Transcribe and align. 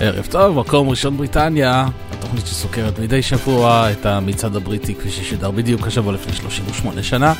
ערב 0.00 0.26
טוב, 0.30 0.58
מקום 0.58 0.88
ראשון 0.88 1.16
בריטניה, 1.16 1.86
התוכנית 2.12 2.46
שסוקרת 2.46 2.98
מדי 2.98 3.22
שבוע 3.22 3.90
את 3.92 4.06
המצעד 4.06 4.56
הבריטי 4.56 4.94
כפי 4.94 5.10
ששודר 5.10 5.50
בדיוק 5.50 5.86
השבוע 5.86 6.12
לפני 6.12 6.32
38 6.32 7.02
שנה. 7.02 7.34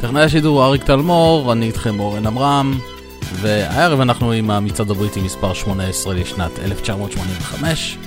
טכנאי 0.00 0.22
השידור 0.22 0.64
אריק 0.64 0.84
טלמור, 0.84 1.52
אני 1.52 1.66
איתכם 1.66 2.00
אורן 2.00 2.26
עמרם, 2.26 2.78
והערב 3.34 4.00
אנחנו 4.00 4.32
עם 4.32 4.50
המצעד 4.50 4.90
הבריטי 4.90 5.20
מספר 5.20 5.54
18 5.54 6.14
לשנת 6.14 6.58
1985, 6.58 7.98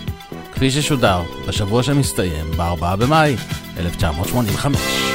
כפי 0.53 0.71
ששודר 0.71 1.21
בשבוע 1.47 1.83
שמסתיים 1.83 2.51
ב-4 2.57 2.95
במאי 2.95 3.35
1985. 3.77 5.12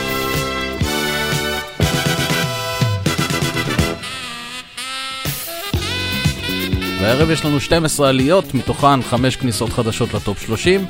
והערב 7.00 7.30
יש 7.30 7.44
לנו 7.44 7.60
12 7.60 8.08
עליות, 8.08 8.54
מתוכן 8.54 9.02
5 9.02 9.36
כניסות 9.36 9.70
חדשות 9.70 10.14
ל 10.14 10.21
top 10.21 10.42
30, 10.42 10.86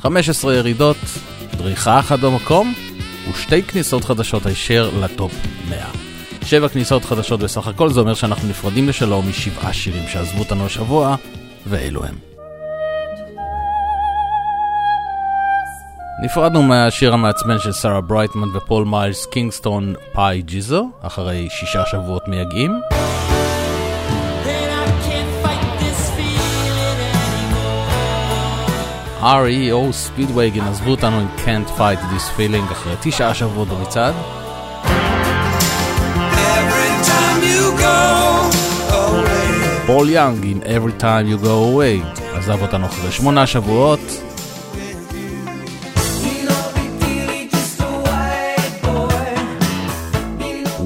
15 0.00 0.54
ירידות, 0.54 0.96
דריכה 1.56 1.98
אחת 1.98 2.18
במקום, 2.18 2.74
ושתי 3.30 3.62
כניסות 3.62 4.04
חדשות 4.04 4.46
הישר 4.46 4.90
ל 5.00 5.08
top 5.08 5.32
100. 5.70 5.86
שבע 6.44 6.68
כניסות 6.68 7.04
חדשות 7.04 7.40
בסך 7.40 7.66
הכל, 7.66 7.90
זה 7.90 8.00
אומר 8.00 8.14
שאנחנו 8.14 8.48
נפרדים 8.48 8.88
לשלום 8.88 9.28
משבעה 9.28 9.72
שירים 9.72 10.08
שעזבו 10.08 10.38
אותנו 10.38 10.66
השבוע, 10.66 11.16
ואלו 11.66 12.04
הם. 12.04 12.14
נפרדנו 16.22 16.62
מהשיר 16.62 17.12
המעצבן 17.12 17.58
של 17.58 17.72
שרה 17.72 18.00
ברייטמן 18.00 18.56
ופול 18.56 18.84
מיילס 18.84 19.26
קינגסטון 19.26 19.94
Pie 20.12 20.42
Jesu, 20.42 20.90
אחרי 21.02 21.48
שישה 21.50 21.82
שבועות 21.86 22.28
מייגעים. 22.28 22.80
REO 29.20 29.92
Speedwagon 29.92 30.60
עזבו 30.60 30.90
אותנו 30.90 31.20
עם 31.20 31.26
Can't 31.36 31.78
Fight 31.78 31.98
This 31.98 32.38
Feeling 32.38 32.72
אחרי 32.72 32.92
תשעה 33.00 33.34
שבועות 33.34 33.68
במצעד. 33.68 34.14
פול 39.86 40.08
יאנג 40.10 40.44
עם 40.44 40.60
Every 40.62 41.02
Time 41.02 41.40
You 41.40 41.44
Go 41.44 41.48
Away 41.48 42.20
עזב 42.36 42.62
אותנו 42.62 42.86
אחרי 42.86 43.12
שמונה 43.12 43.46
שבועות. 43.46 44.00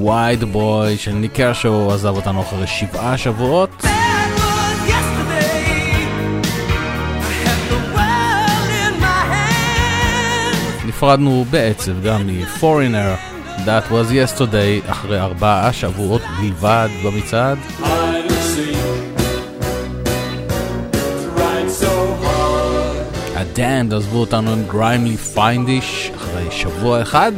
Wide 0.05 0.43
Boy 0.43 0.97
של 0.97 1.11
ניק 1.11 1.31
קרשו 1.33 1.91
עזב 1.93 2.15
אותנו 2.15 2.41
אחרי 2.41 2.67
שבעה 2.67 3.17
שבועות. 3.17 3.84
נפרדנו 10.95 11.45
בעצב 11.49 12.03
גם 12.03 12.27
מ-Foreigner 12.27 13.17
That 13.65 13.91
was 13.91 14.11
yesterday 14.11 14.91
אחרי 14.91 15.19
ארבעה 15.19 15.73
שבועות 15.73 16.21
בלבד 16.39 16.89
במצעד. 17.05 17.57
הדאנד 23.35 23.93
עזבו 23.93 24.17
אותנו 24.17 24.51
עם 24.51 24.63
גריימלי 24.67 25.17
פיינדיש 25.17 26.11
אחרי 26.15 26.51
שבוע 26.51 27.01
אחד. 27.01 27.31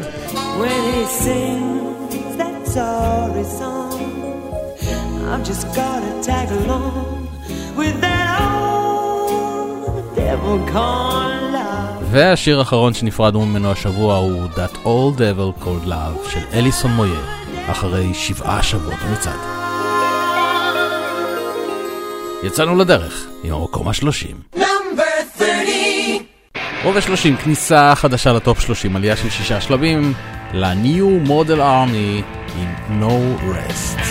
I've 5.29 5.43
just 5.51 5.65
gotta 5.75 6.13
tag 6.27 6.47
along 6.61 7.27
with 7.79 7.95
that 8.01 8.39
old 8.61 10.15
devil 10.15 10.57
והשיר 12.17 12.59
האחרון 12.59 12.93
שנפרדנו 12.93 13.45
ממנו 13.45 13.71
השבוע 13.71 14.15
הוא 14.15 14.47
That 14.55 14.75
Old 14.85 15.17
Devil 15.17 15.63
Called 15.63 15.87
Love 15.87 16.29
של 16.29 16.39
אליסון 16.53 16.91
מויה, 16.91 17.19
אחרי 17.67 18.13
שבעה 18.13 18.63
שבועות 18.63 18.99
מצד. 19.13 19.37
יצאנו 22.43 22.75
לדרך 22.75 23.27
עם 23.43 23.53
המקום 23.53 23.87
השלושים. 23.87 24.35
רוב 26.83 26.97
השלושים, 26.97 27.37
כניסה 27.37 27.95
חדשה 27.95 28.33
לטופ 28.33 28.59
שלושים, 28.59 28.95
עלייה 28.95 29.15
של 29.15 29.29
שישה 29.29 29.61
שלבים 29.61 30.13
ל-New 30.53 31.27
Model 31.27 31.59
Army 31.59 32.23
עם 32.55 33.01
No 33.01 33.43
Rest. 33.43 34.06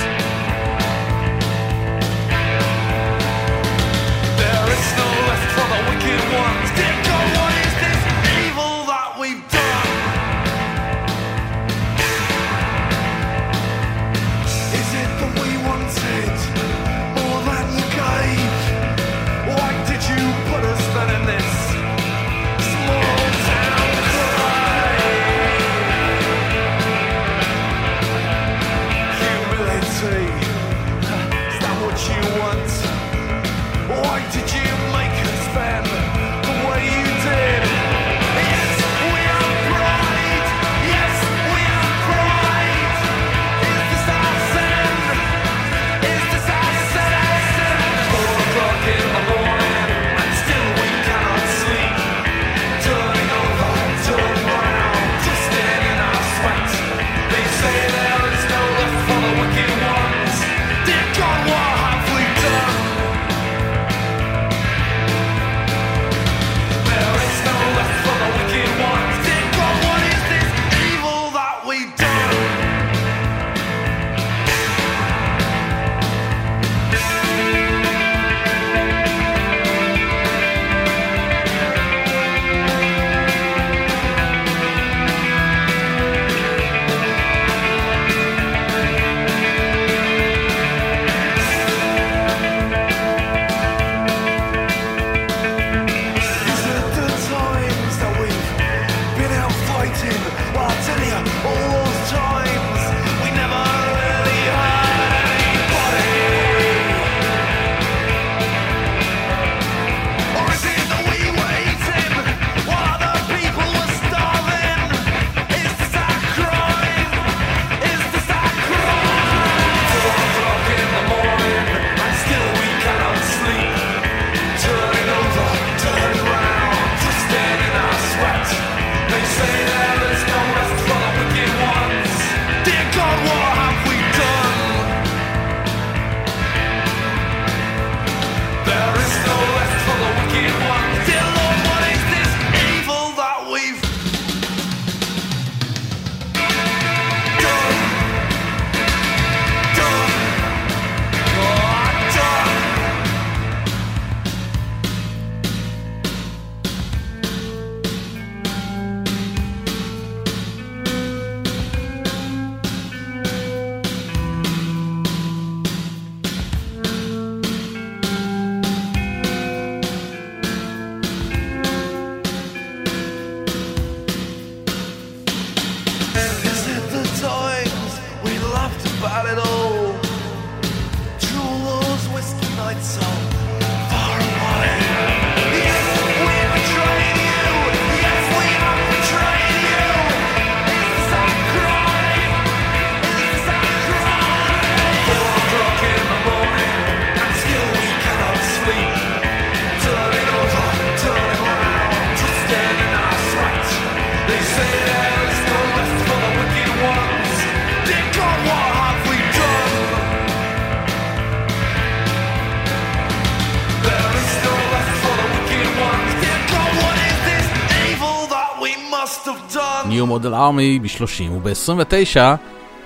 Model 220.27 220.35
Army 220.35 220.83
ב-30 220.83 221.31
וב-29 221.33 222.17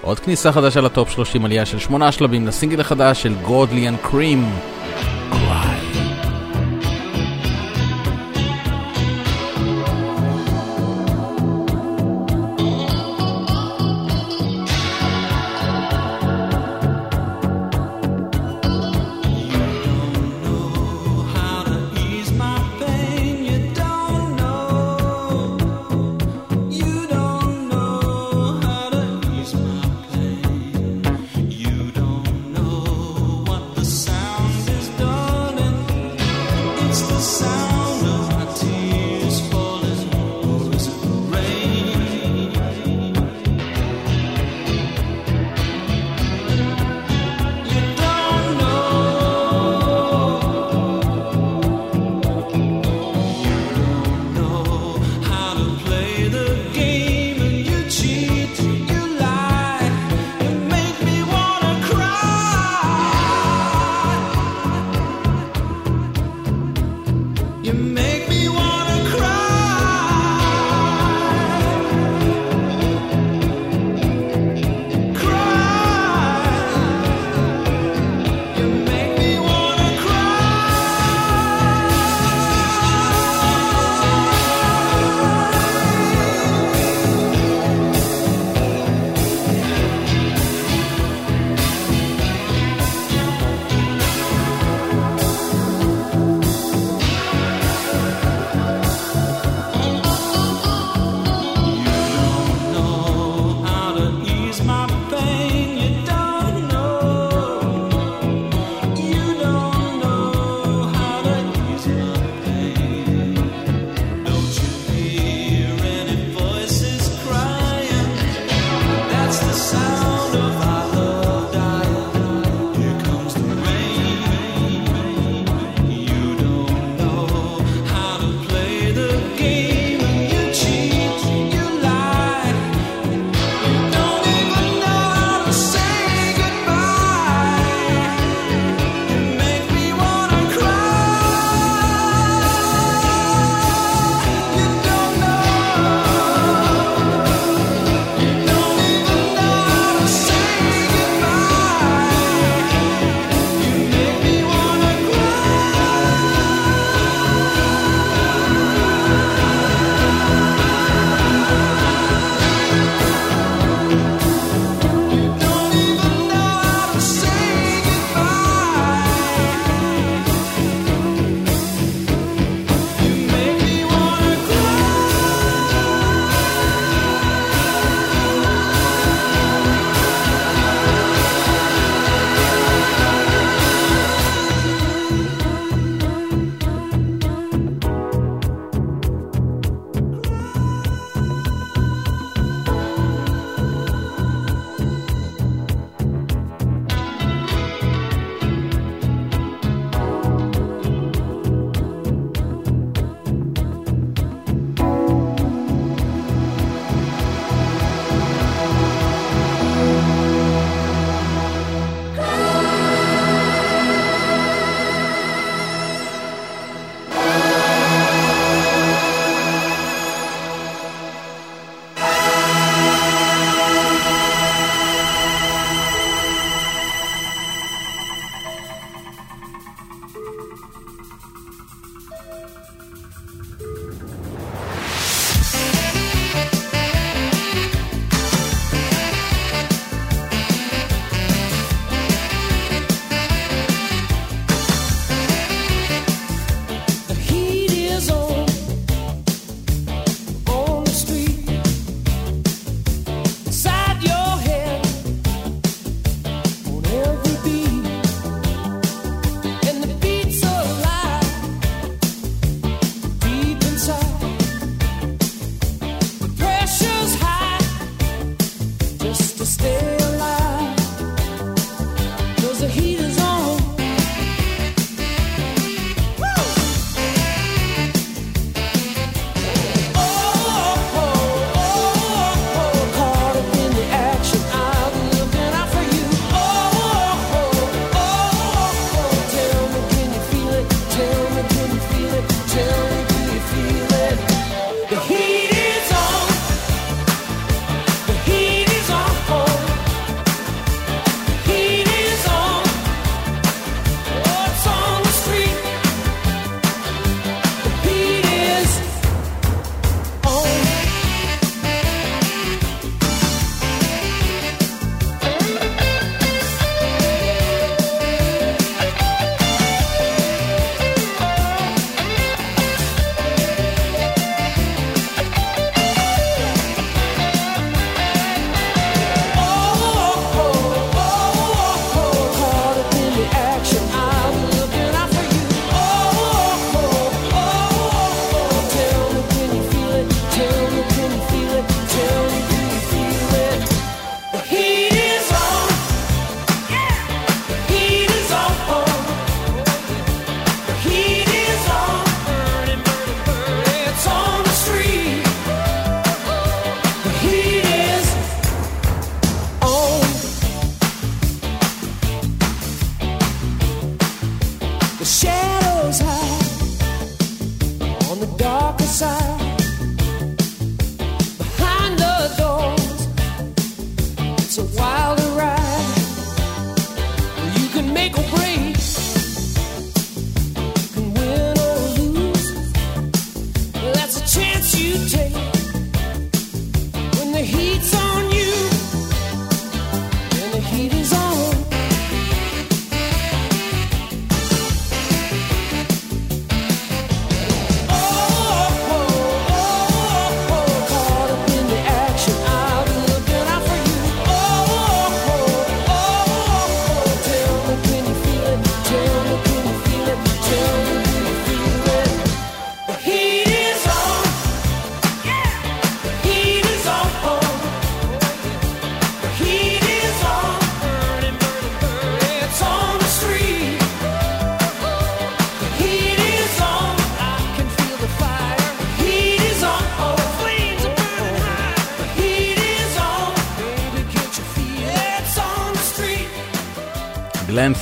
עוד 0.03 0.19
כניסה 0.19 0.53
חדשה 0.53 0.81
ל 0.81 0.88
top 0.88 1.11
30 1.11 1.45
עלייה 1.45 1.67
של 1.67 1.79
שמונה 1.79 2.13
שלבים 2.13 2.47
לסינגל 2.47 2.81
החדש 2.81 3.23
של 3.23 3.35
Godley 3.35 3.89
and 3.89 3.99
Creme. 4.03 4.51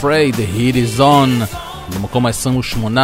פריי, 0.01 0.31
The 0.31 0.57
Heat 0.57 0.75
is 0.75 1.01
On, 1.01 1.57
במקום 1.95 2.27
ה-28, 2.27 2.99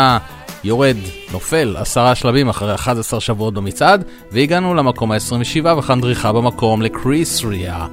יורד, 0.64 0.96
נופל, 1.32 1.76
עשרה 1.78 2.14
שלבים 2.14 2.48
אחרי 2.48 2.74
11 2.74 3.20
שבועות 3.20 3.54
במצעד, 3.54 4.04
והגענו 4.32 4.74
למקום 4.74 5.12
ה-27 5.12 5.66
וכאן 5.78 6.00
דריכה 6.00 6.32
במקום 6.32 6.82
לקריס 6.82 7.44
ריה, 7.44 7.86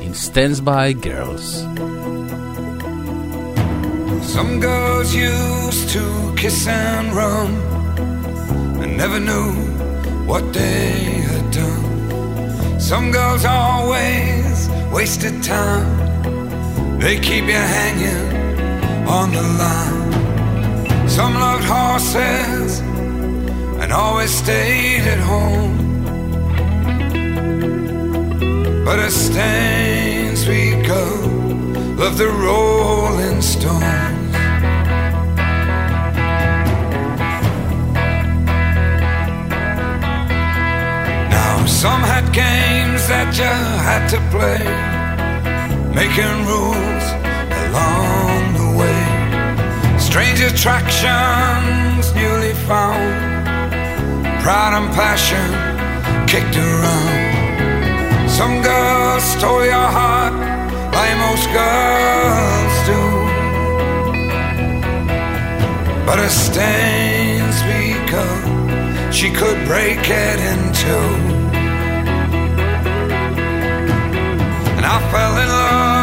עם 0.00 0.12
Stands 0.12 0.60
by 0.60 1.04
Girls. 1.06 1.64
Some 4.34 4.60
girls 4.60 5.14
used 5.14 5.86
to 5.96 6.04
kiss 6.36 6.66
and 6.66 7.08
run 7.20 7.50
and 8.82 8.90
never 9.02 9.20
knew 9.28 9.50
what 10.30 10.44
they 10.58 10.90
had 11.30 11.46
done. 11.60 11.84
Some 12.90 13.06
girls 13.18 13.44
always 13.44 14.56
wasted 14.96 15.36
time. 15.42 15.90
They 17.02 17.16
keep 17.26 17.44
you 17.54 17.62
hanging 17.76 18.27
on 19.08 19.32
the 19.32 19.42
line. 19.42 21.08
Some 21.08 21.34
loved 21.34 21.64
horses 21.64 22.80
and 23.80 23.92
always 23.92 24.30
stayed 24.30 25.04
at 25.14 25.18
home. 25.18 25.76
But 28.84 28.98
as 28.98 29.14
stains 29.14 30.46
we 30.46 30.62
go, 30.86 31.04
love 31.96 32.18
the 32.18 32.28
Rolling 32.28 33.40
Stones. 33.40 33.82
Now 41.34 41.64
some 41.66 42.02
had 42.12 42.26
games 42.32 43.02
that 43.08 43.28
you 43.40 43.54
had 43.88 44.04
to 44.14 44.18
play, 44.34 44.64
making 45.94 46.46
rules 46.46 47.06
along. 47.64 48.17
Strange 50.18 50.40
attractions 50.52 52.12
newly 52.12 52.52
found, 52.66 53.46
pride 54.42 54.74
and 54.76 54.92
passion 54.92 55.48
kicked 56.26 56.56
around. 56.56 58.28
Some 58.28 58.60
girls 58.60 59.22
stole 59.22 59.64
your 59.64 59.90
heart 59.98 60.34
like 60.92 61.16
most 61.26 61.46
girls 61.60 62.74
do. 62.90 63.02
But 66.04 66.18
a 66.18 66.28
stains 66.28 67.62
because 67.72 69.14
she 69.14 69.30
could 69.30 69.64
break 69.68 70.00
it 70.02 70.38
in 70.50 70.60
two. 70.82 71.10
And 74.78 74.84
I 74.84 74.98
fell 75.12 75.36
in 75.38 75.48
love. 75.48 75.97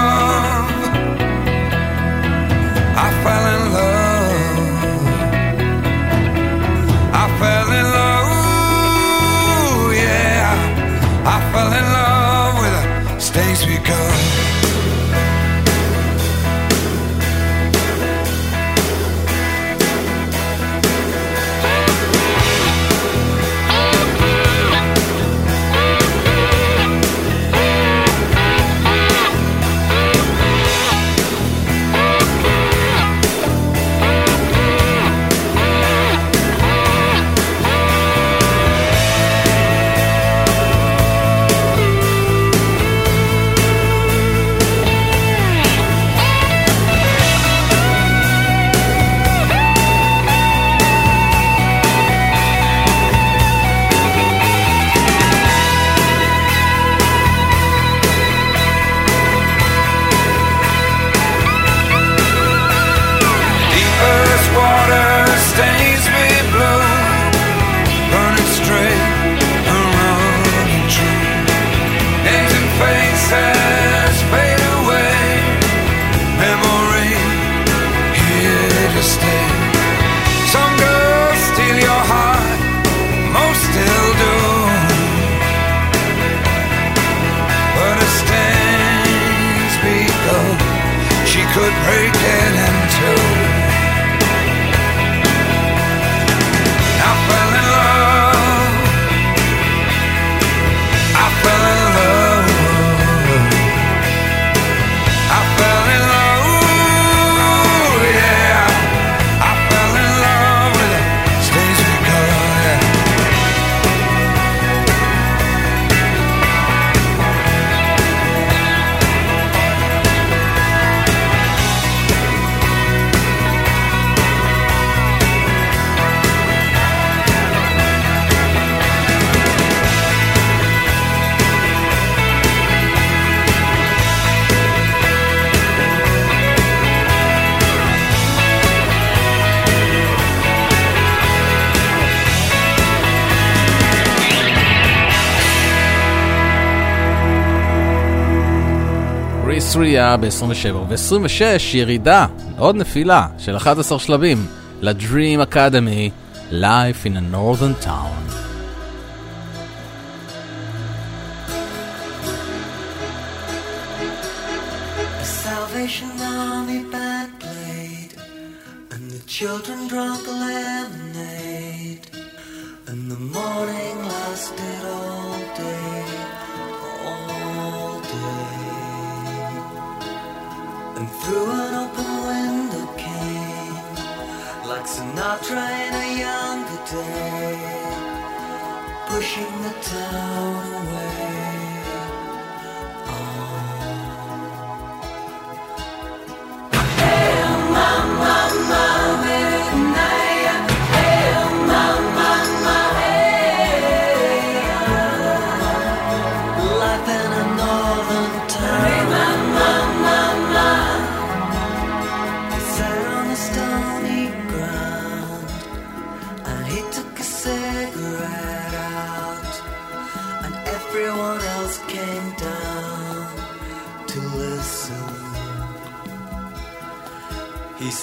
ריס 150.24 150.44
ריה 150.44 150.52
ב-27 150.52 150.76
וב-26 150.76 151.76
ירידה, 151.76 152.26
עוד 152.58 152.76
נפילה 152.76 153.28
של 153.38 153.56
11 153.56 154.00
שלבים 154.00 154.46
ל-Dream 154.82 155.54
Academy 155.54 156.12
Life 156.52 157.06
in 157.06 157.16
a 157.16 157.36
Northern 157.36 157.86
Town. 157.86 158.05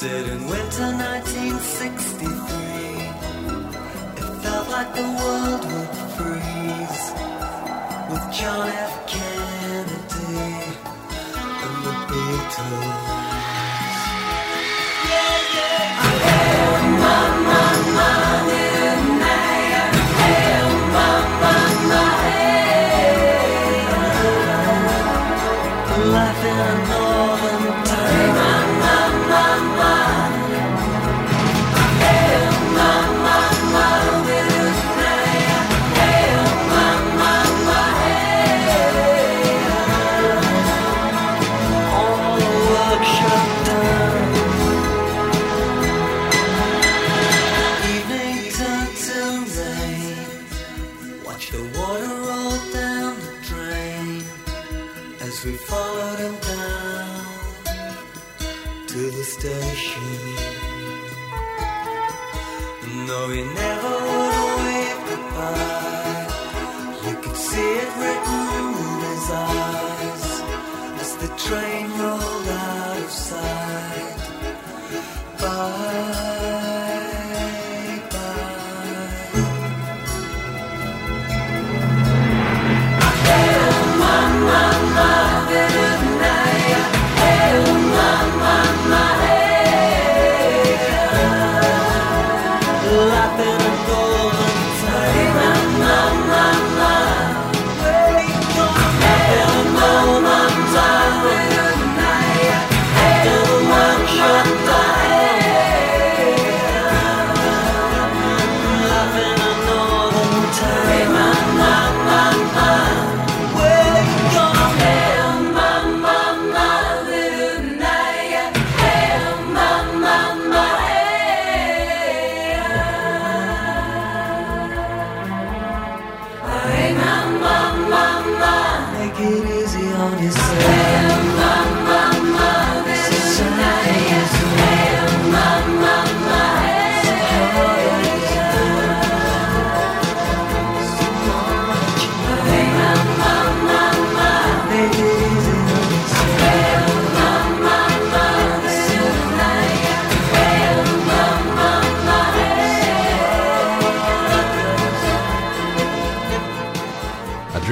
Set 0.02 0.26
in 0.26 0.48
winter 0.48 0.90
1963, 0.98 2.26
it 4.16 4.42
felt 4.42 4.68
like 4.68 4.92
the 4.96 5.02
world 5.02 5.64
would 5.64 5.94
freeze 6.16 7.06
with 8.10 8.24
John 8.34 8.66
F. 8.66 9.06
Kennedy 9.06 10.42
and 11.38 11.84
the 11.86 11.94
Beatles. 12.10 13.21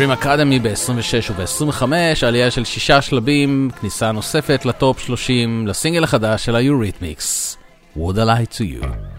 Dream 0.01 0.23
Academy 0.23 0.59
ב-26 0.63 1.33
וב-25, 1.37 1.83
עלייה 2.27 2.51
של 2.51 2.65
שישה 2.65 3.03
שלבים, 3.03 3.71
כניסה 3.81 4.13
נוספת 4.13 4.65
לטופ 4.65 4.99
30 4.99 5.67
לסינגל 5.67 6.05
החדש 6.05 6.45
של 6.45 6.57
היוריתמיקס, 6.57 7.57
Would 7.97 8.17
I 8.17 8.27
Lie 8.27 8.57
to 8.57 8.61
You. 8.61 9.10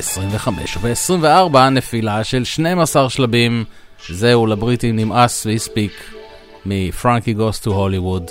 היוריתמיקס 0.00 0.18
ב-25 0.18 0.78
וב-24 0.80 1.58
נפילה 1.58 2.24
של 2.24 2.44
12 2.44 3.10
שלבים. 3.10 3.64
זהו, 4.08 4.46
לבריטים 4.46 4.96
נמאס 4.96 5.46
והספיק 5.46 5.92
מפרנקי 6.66 7.32
גוס 7.32 7.60
טו 7.60 7.70
הוליווד. 7.70 8.30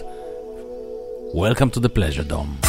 Welcome 1.34 1.76
to 1.76 1.80
the 1.80 1.90
pleasure 1.90 2.32
dome. 2.32 2.69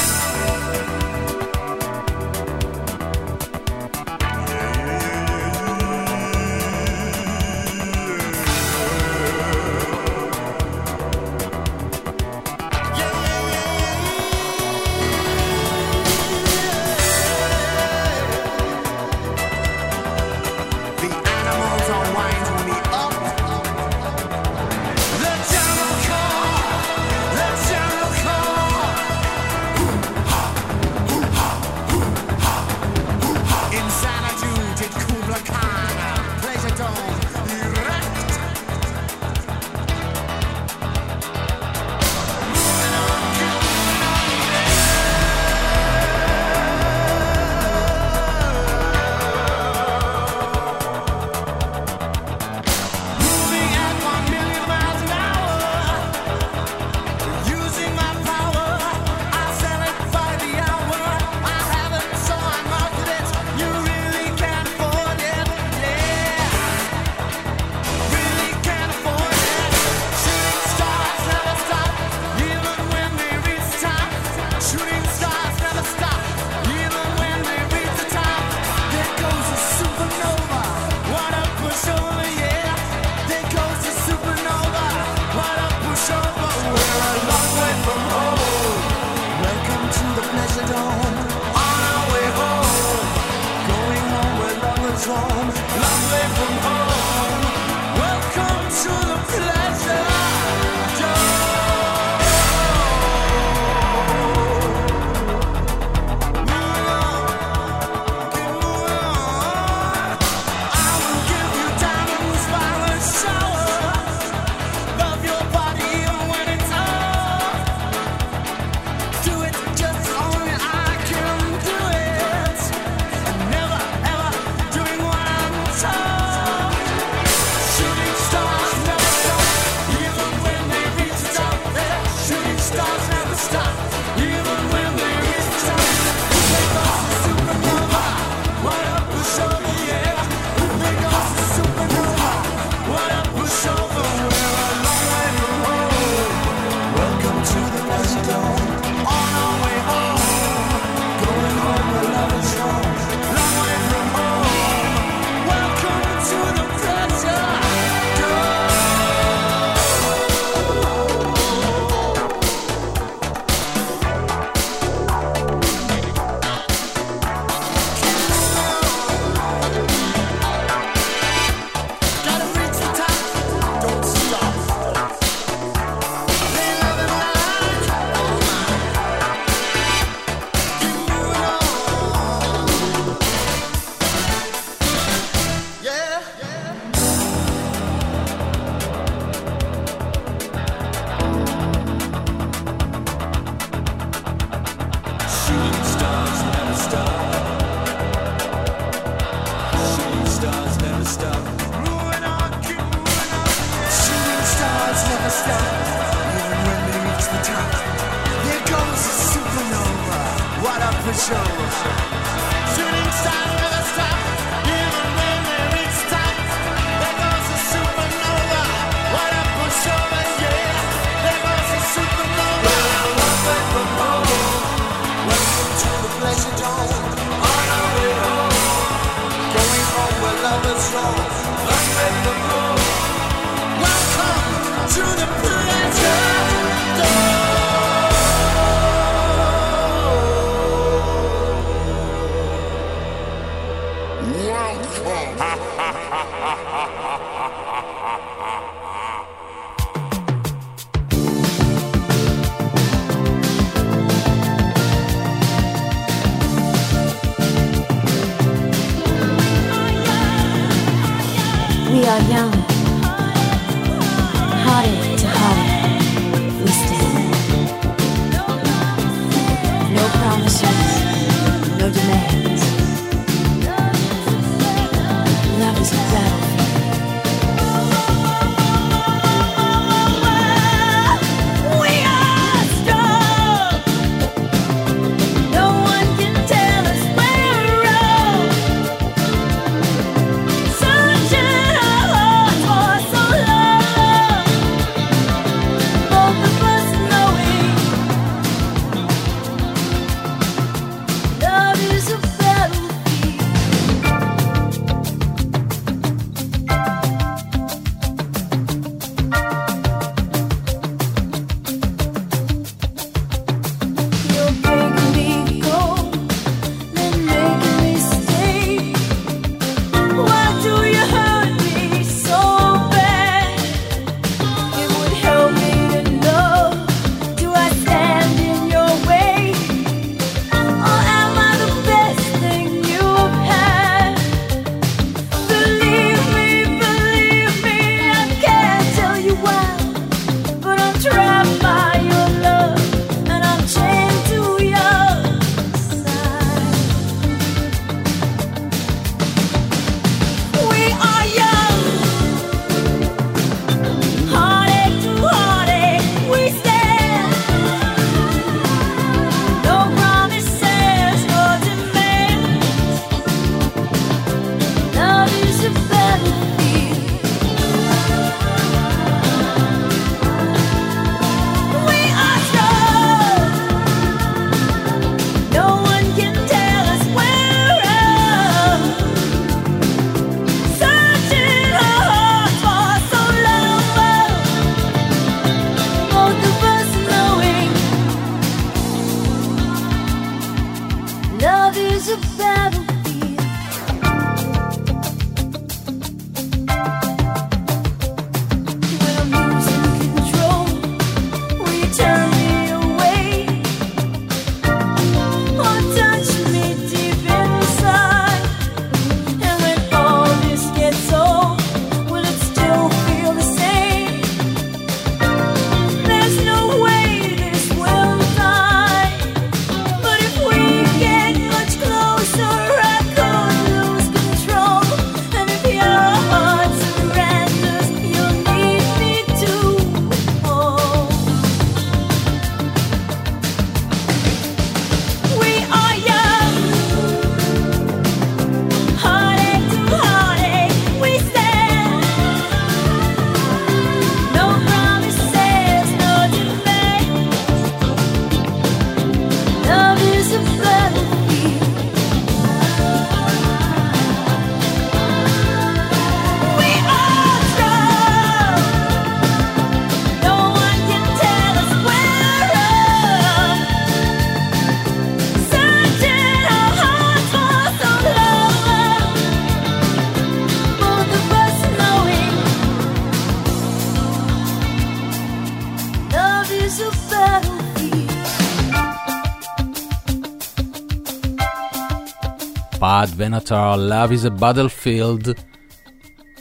פאד 483.01 483.11
בנטר, 483.11 483.75
Love 483.75 484.13
is 484.13 484.27
a 484.27 484.41
Battlefield, 484.41 485.41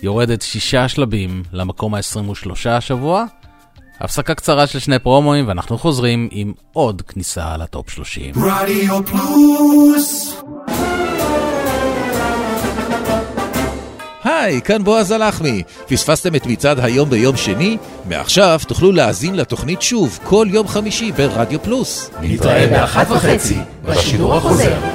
יורדת 0.04 0.42
שישה 0.42 0.88
שלבים 0.88 1.44
למקום 1.54 1.96
ה-23 1.96 2.70
השבוע. 2.70 3.26
הפסקה 4.00 4.34
קצרה 4.34 4.68
של 4.68 4.80
שני 4.80 5.00
פרומואים 5.00 5.48
ואנחנו 5.48 5.78
חוזרים 5.78 6.28
עם 6.32 6.54
עוד 6.74 7.02
כניסה 7.02 7.58
לטופ 7.58 7.90
30. 7.90 8.34
רדיו 8.36 9.06
פלוס 9.06 10.36
היי, 14.24 14.62
כאן 14.62 14.84
בועז 14.84 15.12
הלחמי. 15.12 15.64
פספסתם 15.88 16.36
את 16.36 16.46
מצעד 16.46 16.80
היום 16.80 17.10
ביום 17.10 17.38
שני? 17.38 17.78
מעכשיו 18.06 18.60
תוכלו 18.68 18.92
להאזין 18.92 19.36
לתוכנית 19.36 19.82
שוב 19.82 20.20
כל 20.24 20.48
יום 20.50 20.68
חמישי 20.68 21.12
ברדיו 21.12 21.64
פלוס. 21.64 22.10
נתראה 22.22 22.68
באחת 22.68 23.12
וחצי 23.12 23.58
בשידור 23.86 24.36
החוזר. 24.36 24.89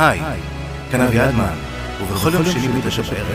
היי, 0.00 0.20
כאן 0.90 1.00
אביעד 1.00 1.34
מן, 1.34 1.44
ובכל 2.02 2.34
יום 2.34 2.44
שני 2.44 2.68
בתשע 2.68 3.02
בערב, 3.02 3.26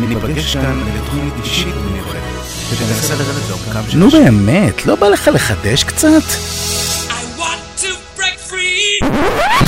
ניפגש 0.00 0.56
כאן 0.56 0.80
לתוכנית 0.94 1.34
אישית 1.44 1.74
ומיוחדת, 1.76 2.22
שתנסה 2.70 3.14
לרדת 3.14 3.48
לעומקם 3.48 3.90
של 3.90 3.98
נו. 3.98 4.10
באמת, 4.10 4.86
לא 4.86 4.94
בא 4.94 5.08
לך 5.08 5.30
לחדש 5.34 5.84
קצת? 5.84 6.22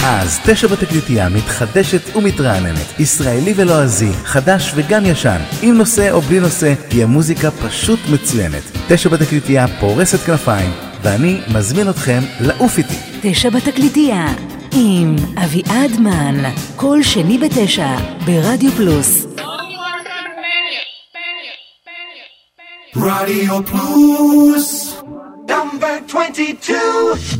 אז 0.04 0.38
תשע 0.44 0.66
בתקליטייה 0.66 1.28
מתחדשת 1.28 2.16
ומתרעננת, 2.16 3.00
ישראלי 3.00 3.52
ולועזי, 3.56 4.12
חדש 4.24 4.72
וגם 4.74 5.06
ישן, 5.06 5.38
עם 5.62 5.78
נושא 5.78 6.10
או 6.10 6.20
בלי 6.20 6.40
נושא, 6.40 6.74
תהיה 6.88 7.06
מוזיקה 7.06 7.50
פשוט 7.50 8.00
מצוינת. 8.12 8.62
תשע 8.88 9.08
בתקליטייה 9.08 9.66
פורסת 9.80 10.18
כנפיים, 10.18 10.70
ואני 11.02 11.40
מזמין 11.54 11.90
אתכם 11.90 12.20
לעוף 12.40 12.78
איתי. 12.78 12.96
תשע 13.22 13.50
בתקליטייה, 13.50 14.26
עם 14.72 15.16
אביעד 15.44 16.00
מן, 16.00 16.50
כל 16.76 17.02
שני 17.02 17.38
בתשע, 17.38 17.96
ברדיו 18.24 18.70
פלוס. 18.70 19.26
רדיו 22.96 23.66
פלוס 23.66 24.94
נאמבר 25.48 25.98
22 26.08 27.39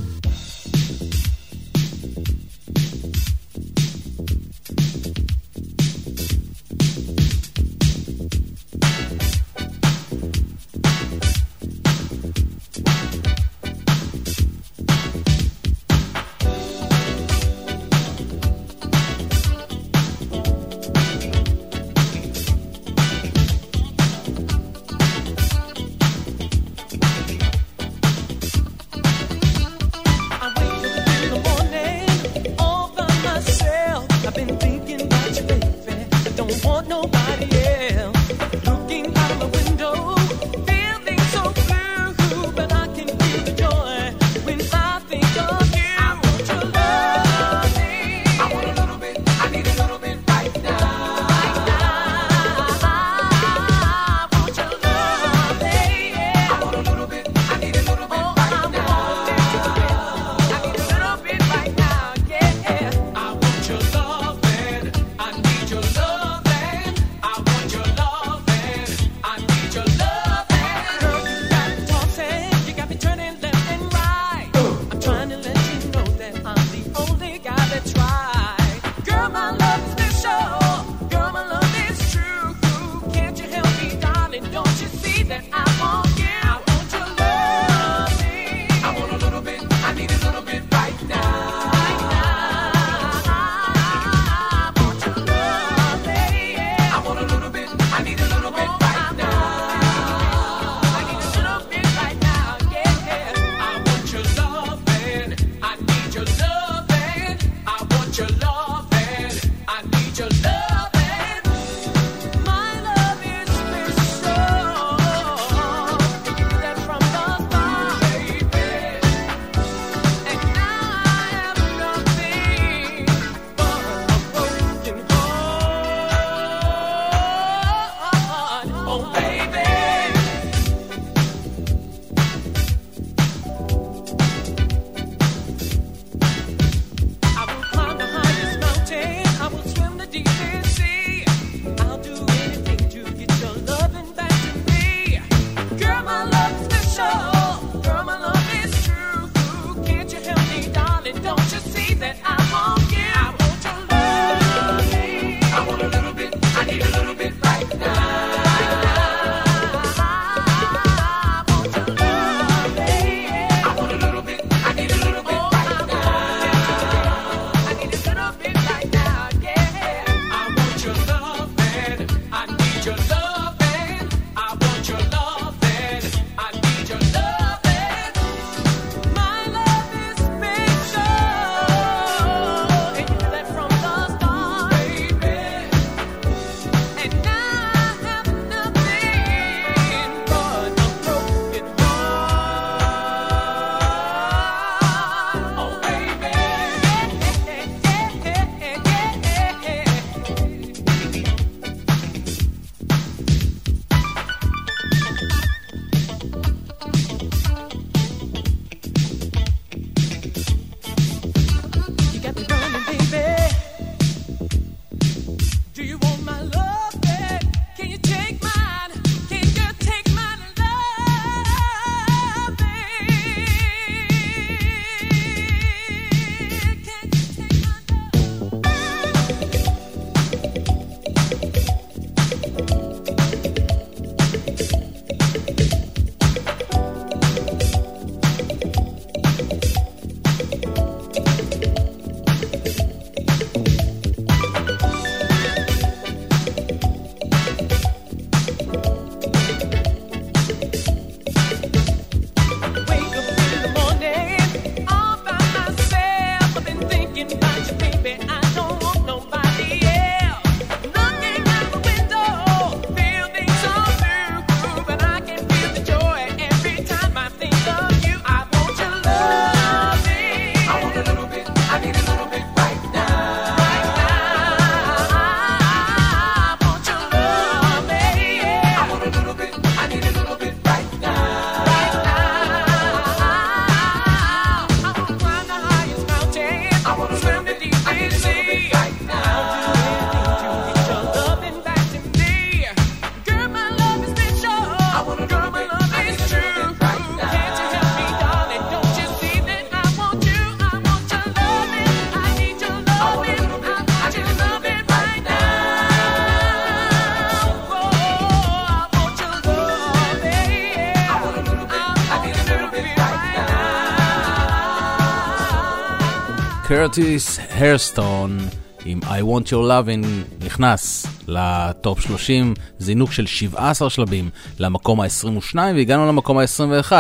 קרטיס 316.81 317.39
הרסטון 317.51 318.39
עם 318.85 319.01
I 319.03 319.07
want 319.07 319.47
your 319.47 319.53
loving 319.53 320.07
נכנס 320.45 321.07
לטופ 321.29 322.01
30, 322.01 322.55
זינוק 322.79 323.13
של 323.13 323.27
17 323.27 323.91
שלבים 323.91 324.31
למקום 324.59 325.01
ה-22 325.01 325.57
והגענו 325.57 326.09
למקום 326.09 326.39
ה-21. 326.39 326.93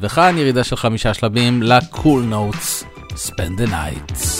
וכאן 0.00 0.38
ירידה 0.38 0.64
של 0.64 0.76
חמישה 0.76 1.14
שלבים 1.14 1.62
לקול 1.62 2.22
נוטס, 2.22 2.84
Spend 3.10 3.60
the 3.60 3.70
Night. 3.70 4.31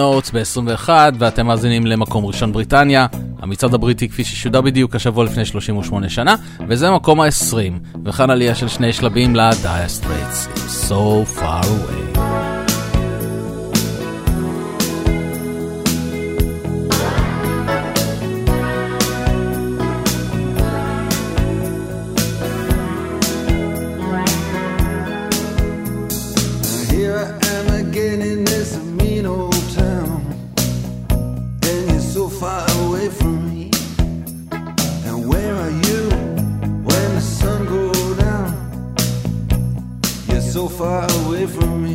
נוטס 0.00 0.30
ב-21 0.30 0.88
ואתם 1.18 1.46
מאזינים 1.46 1.86
למקום 1.86 2.26
ראשון 2.26 2.52
בריטניה, 2.52 3.06
המצעד 3.38 3.74
הבריטי 3.74 4.08
כפי 4.08 4.24
ששודר 4.24 4.60
בדיוק 4.60 4.94
השבוע 4.94 5.24
לפני 5.24 5.44
38 5.44 6.08
שנה, 6.08 6.34
וזה 6.68 6.90
מקום 6.90 7.20
ה-20, 7.20 7.98
וכאן 8.04 8.30
עלייה 8.30 8.54
של 8.54 8.68
שני 8.68 8.92
שלבים 8.92 9.36
Straits, 9.36 10.60
So 10.88 11.38
Far 11.38 11.64
Away. 11.64 11.99
far 40.80 41.06
away 41.26 41.44
from 41.46 41.82
me. 41.84 41.94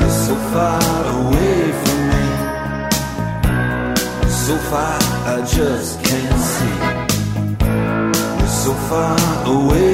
You're 0.00 0.16
so 0.26 0.34
far 0.52 1.04
away 1.20 1.58
from 1.82 2.00
me. 2.12 2.24
So 4.44 4.54
far, 4.70 4.98
I 5.34 5.36
just 5.56 5.92
can't 6.02 6.40
see. 6.52 6.76
You're 8.38 8.54
so 8.64 8.72
far 8.88 9.18
away. 9.56 9.91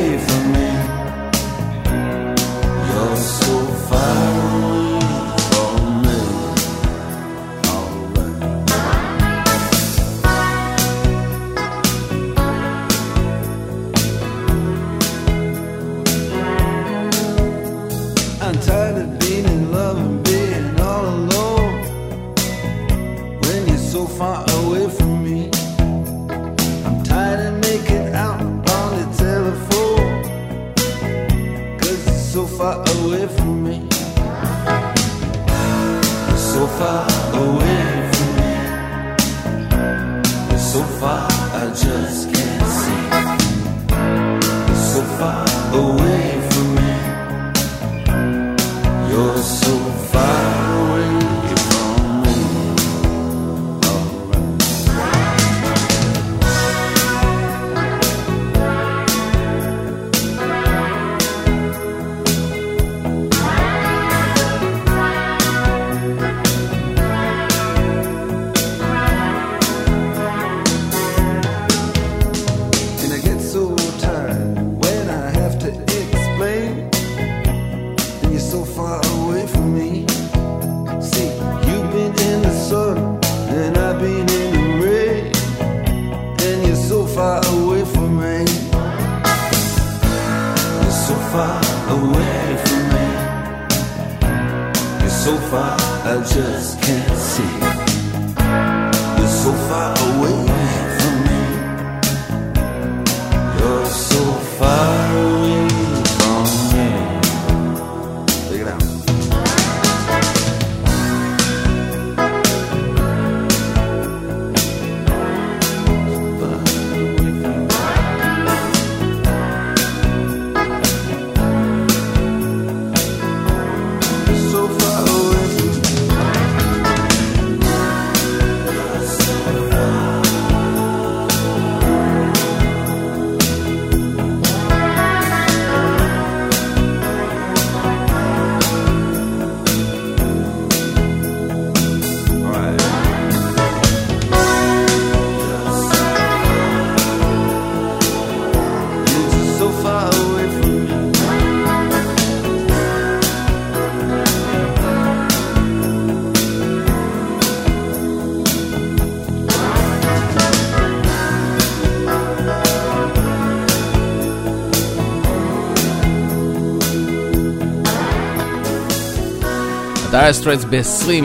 דייר 170.29 170.37
סטרייטס 170.37 170.65
ב-20 170.65 171.25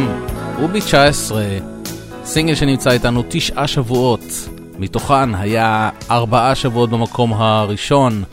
וב-19 0.62 1.34
סינגל 2.26 2.56
שנמצא 2.56 2.92
איתנו 2.92 3.24
תשעה 3.30 3.68
שבועות, 3.68 4.50
מתוכן 4.80 5.36
היה 5.36 5.90
ארבעה 6.12 6.56
שבועות 6.56 6.90
במקום 6.90 7.34
הראשון. 7.34 8.24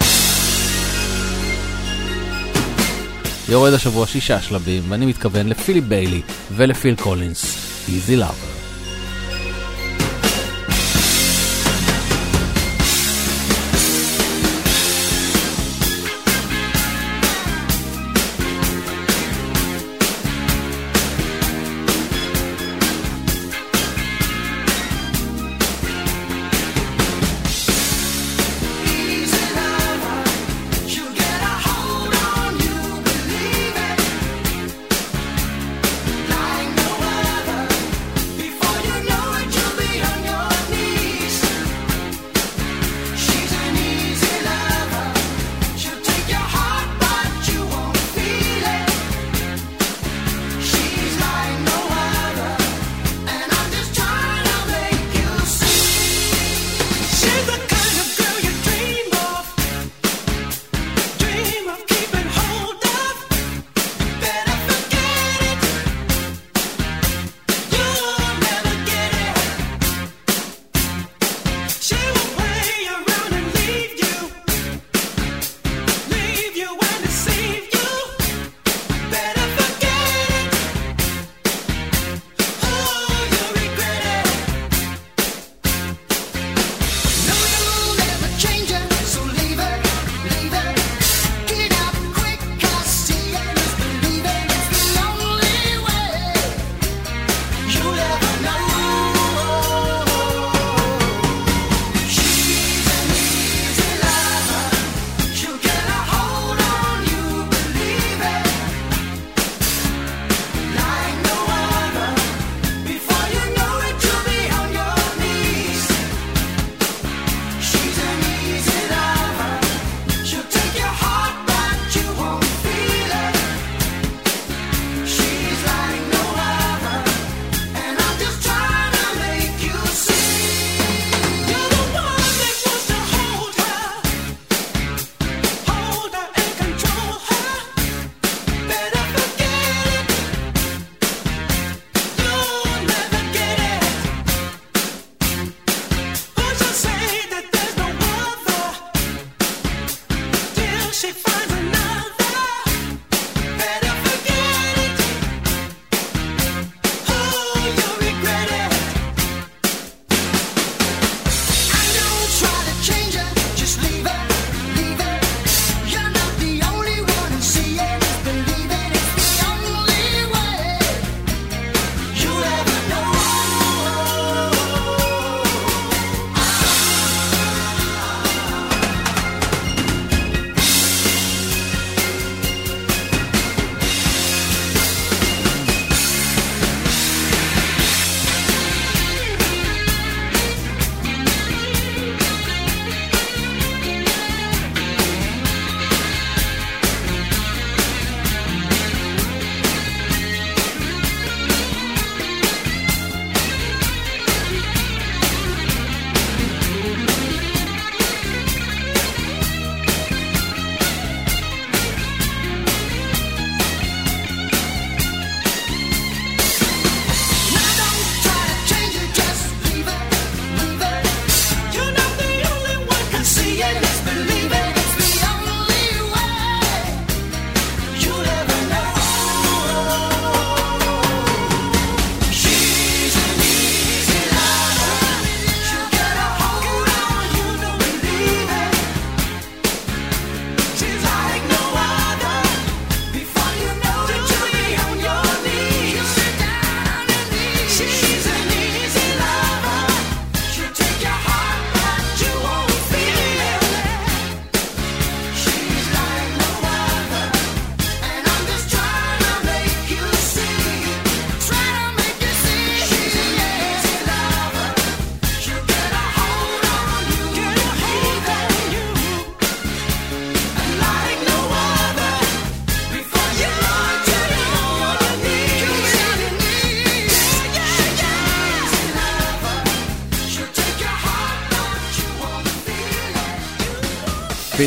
יורד 3.49 3.73
השבוע 3.73 4.07
שישה 4.07 4.41
שלבים, 4.41 4.83
ואני 4.89 5.07
מתכוון 5.07 5.49
לפיליפ 5.49 5.85
ביילי 5.85 6.23
ולפיל 6.53 6.95
קולינס, 6.95 7.57
Easy 7.89 8.17
Lover. 8.17 8.50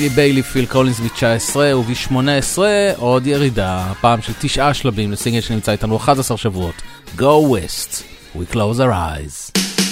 פילי 0.04 0.16
ביילי, 0.16 0.44
פיל 0.44 0.66
קולינס 0.66 1.00
ב-19 1.00 1.58
וב-18 1.58 2.60
עוד 2.98 3.28
ירידה, 3.28 3.94
פעם 4.02 4.22
של 4.22 4.34
תשעה 4.40 4.74
שלבים 4.74 5.12
לסינגל 5.12 5.42
שנמצא 5.42 5.72
איתנו 5.72 5.98
11 5.98 6.38
שבועות. 6.38 6.76
Go 7.18 7.22
West, 7.22 8.04
We 8.36 8.54
Close 8.54 8.80
Our 8.80 8.92
Eyes. 8.92 9.83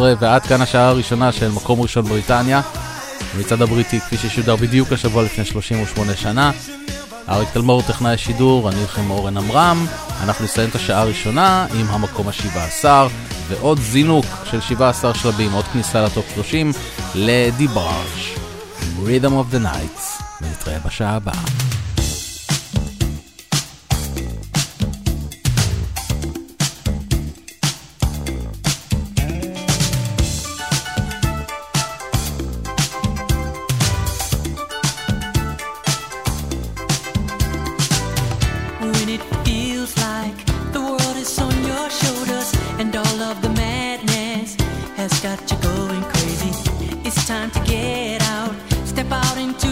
ועד 0.00 0.42
כאן 0.42 0.62
השעה 0.62 0.88
הראשונה 0.88 1.32
של 1.32 1.50
מקום 1.50 1.80
ראשון 1.80 2.04
בריטניה. 2.04 2.60
המצעד 3.34 3.62
הבריטי 3.62 4.00
כפי 4.00 4.16
ששודר 4.16 4.56
בדיוק 4.56 4.92
השבוע 4.92 5.22
לפני 5.22 5.44
38 5.44 6.16
שנה. 6.16 6.50
אריק 7.28 7.48
תלמור 7.52 7.82
טכנאי 7.82 8.14
השידור, 8.14 8.68
אני 8.68 8.82
איתכם 8.82 9.10
אורן 9.10 9.36
עמרם. 9.36 9.86
אנחנו 10.22 10.44
נסיים 10.44 10.68
את 10.68 10.74
השעה 10.74 11.00
הראשונה 11.00 11.66
עם 11.74 11.86
המקום 11.88 12.28
ה-17 12.28 12.84
ועוד 13.48 13.78
זינוק 13.80 14.26
של 14.50 14.60
17 14.60 15.14
שלבים, 15.14 15.52
עוד 15.52 15.64
כניסה 15.64 16.02
לטופ 16.02 16.24
30 16.34 16.72
לדיבראז' 17.14 18.34
Rhythm 19.04 19.32
of 19.32 19.54
the 19.54 19.64
Nights. 19.64 20.22
ונתראה 20.42 20.78
בשעה 20.86 21.16
הבאה. 21.16 21.63
about 49.06 49.36
in 49.36 49.63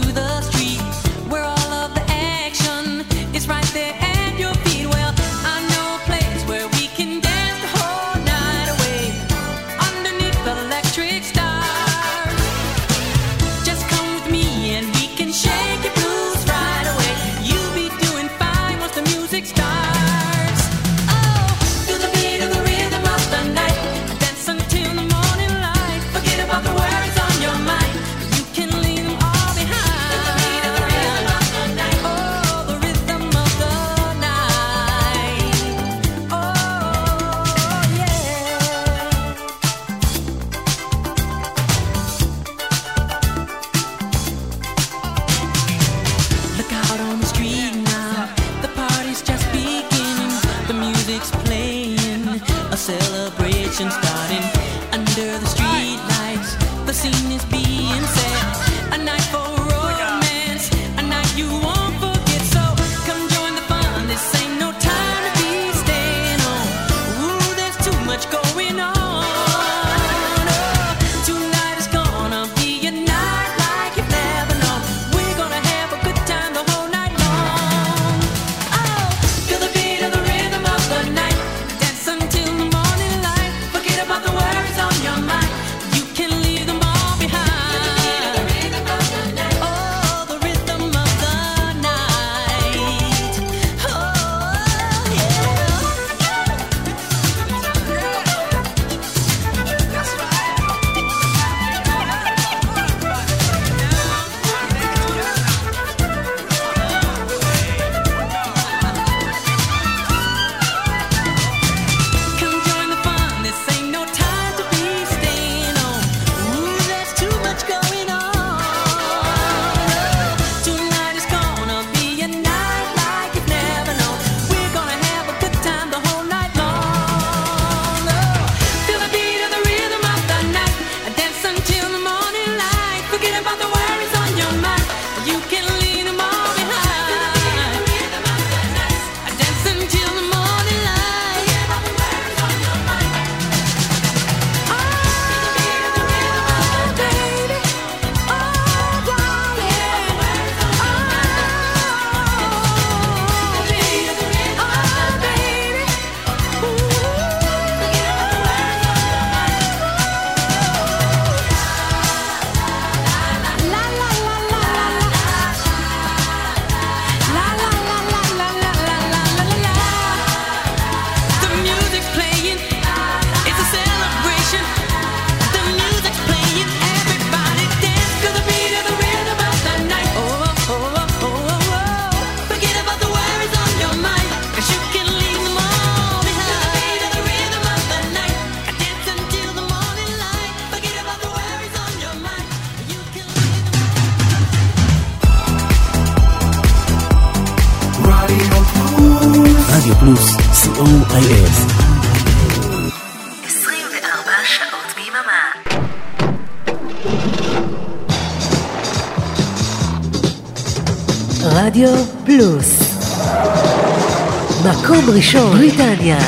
ראשון, 215.34 215.56
בריטניה. 215.56 216.18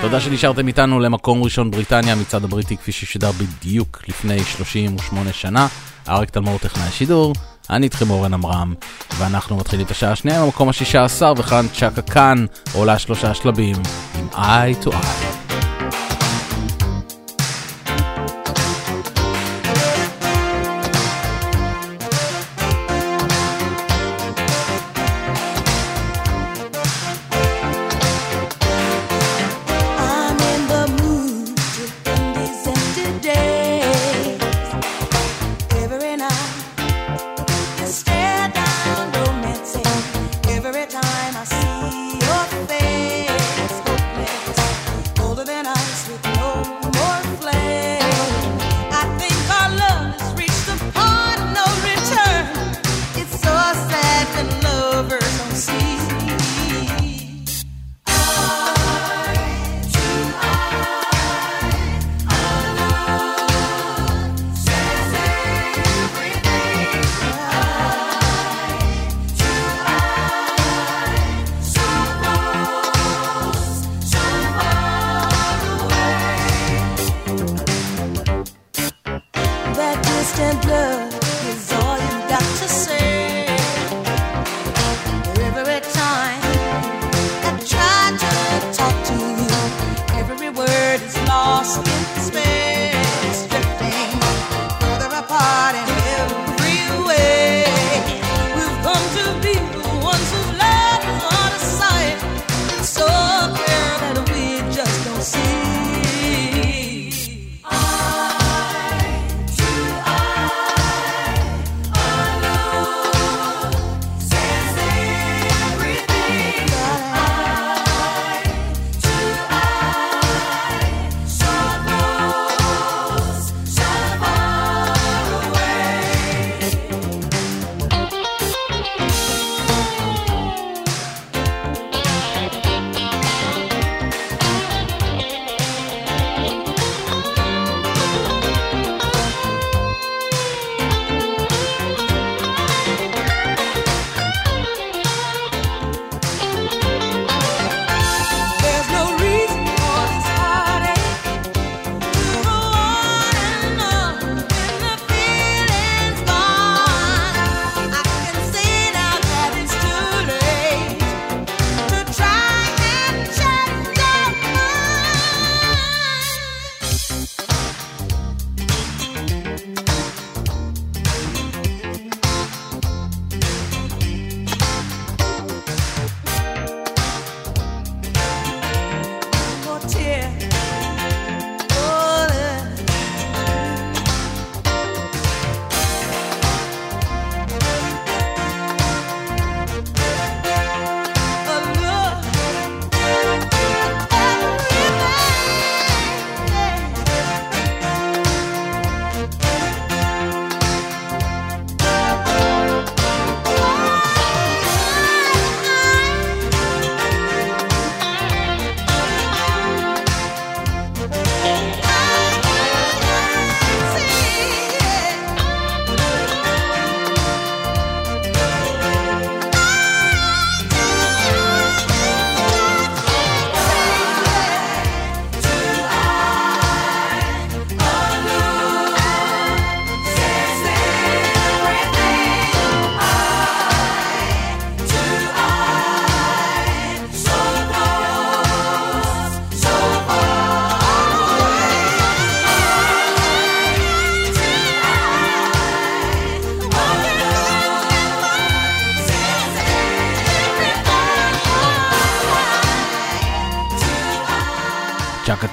תודה 0.00 0.20
שנשארתם 0.20 0.68
איתנו 0.68 1.00
למקום 1.00 1.42
ראשון 1.42 1.70
בריטניה, 1.70 2.14
מצד 2.14 2.44
הבריטי 2.44 2.76
כפי 2.76 2.92
ששודר 2.92 3.30
בדיוק 3.32 4.02
לפני 4.08 4.44
38 4.44 5.32
שנה. 5.32 5.66
אריק 6.08 6.30
תלמור 6.30 6.58
טכנאי 6.58 6.86
השידור, 6.86 7.34
אני 7.70 7.84
איתכם 7.84 8.10
אורן 8.10 8.34
עמרם, 8.34 8.74
ואנחנו 9.18 9.56
מתחילים 9.56 9.86
את 9.86 9.90
השעה 9.90 10.12
השנייה 10.12 10.44
במקום 10.44 10.68
השישה 10.68 11.04
עשר, 11.04 11.32
וכאן 11.36 11.66
צ'קה 11.74 12.02
כאן 12.02 12.46
עולה 12.72 12.98
שלושה 12.98 13.34
שלבים 13.34 13.76
עם 14.18 14.28
eye 14.32 14.84
to 14.84 14.88
eye. 14.88 15.19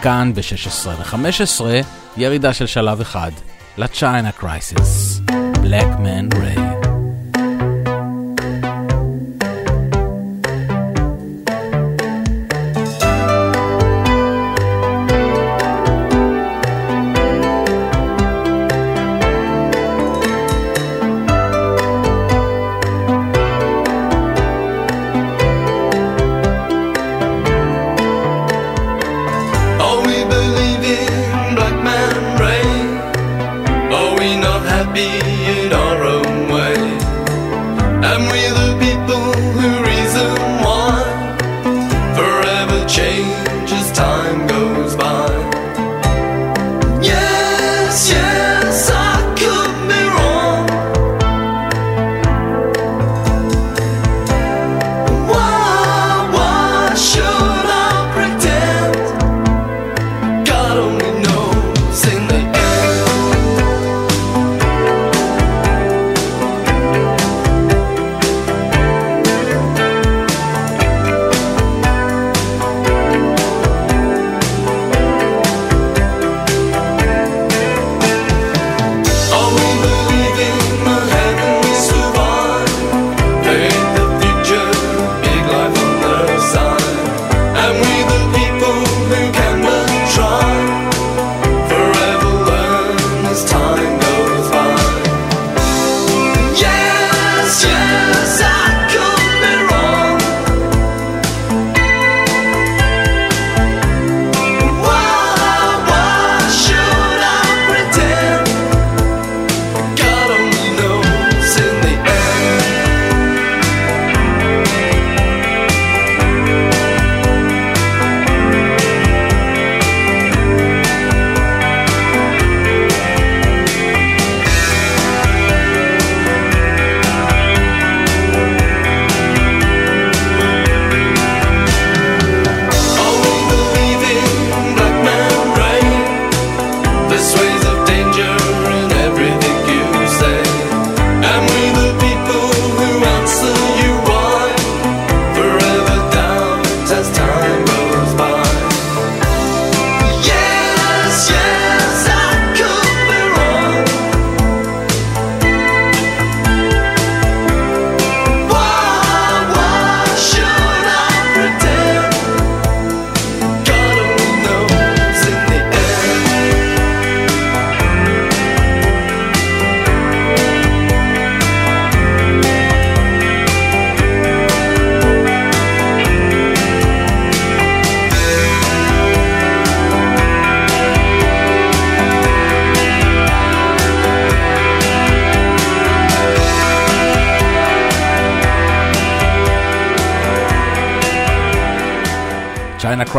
כאן 0.08 0.32
ב-16 0.34 0.88
ל-15, 0.88 1.62
ירידה 2.18 2.54
של 2.54 2.66
שלב 2.66 3.02
אחד, 3.02 3.32
ל-China 3.78 4.42
Crisis, 4.42 5.22
Black 5.64 6.00
Man 6.00 6.36
Ray. 6.36 6.87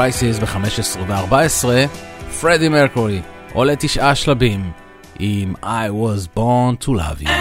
Crisis 0.09 0.41
ב-15 0.41 0.99
ו-14, 1.07 1.69
פרדי 2.41 2.69
מרקורי 2.69 3.21
עולה 3.53 3.77
תשעה 3.77 4.15
שלבים 4.15 4.71
עם 5.19 5.55
I 5.63 5.89
was 5.91 6.39
born 6.39 6.87
to 6.87 6.89
love 6.89 7.23
you. 7.23 7.38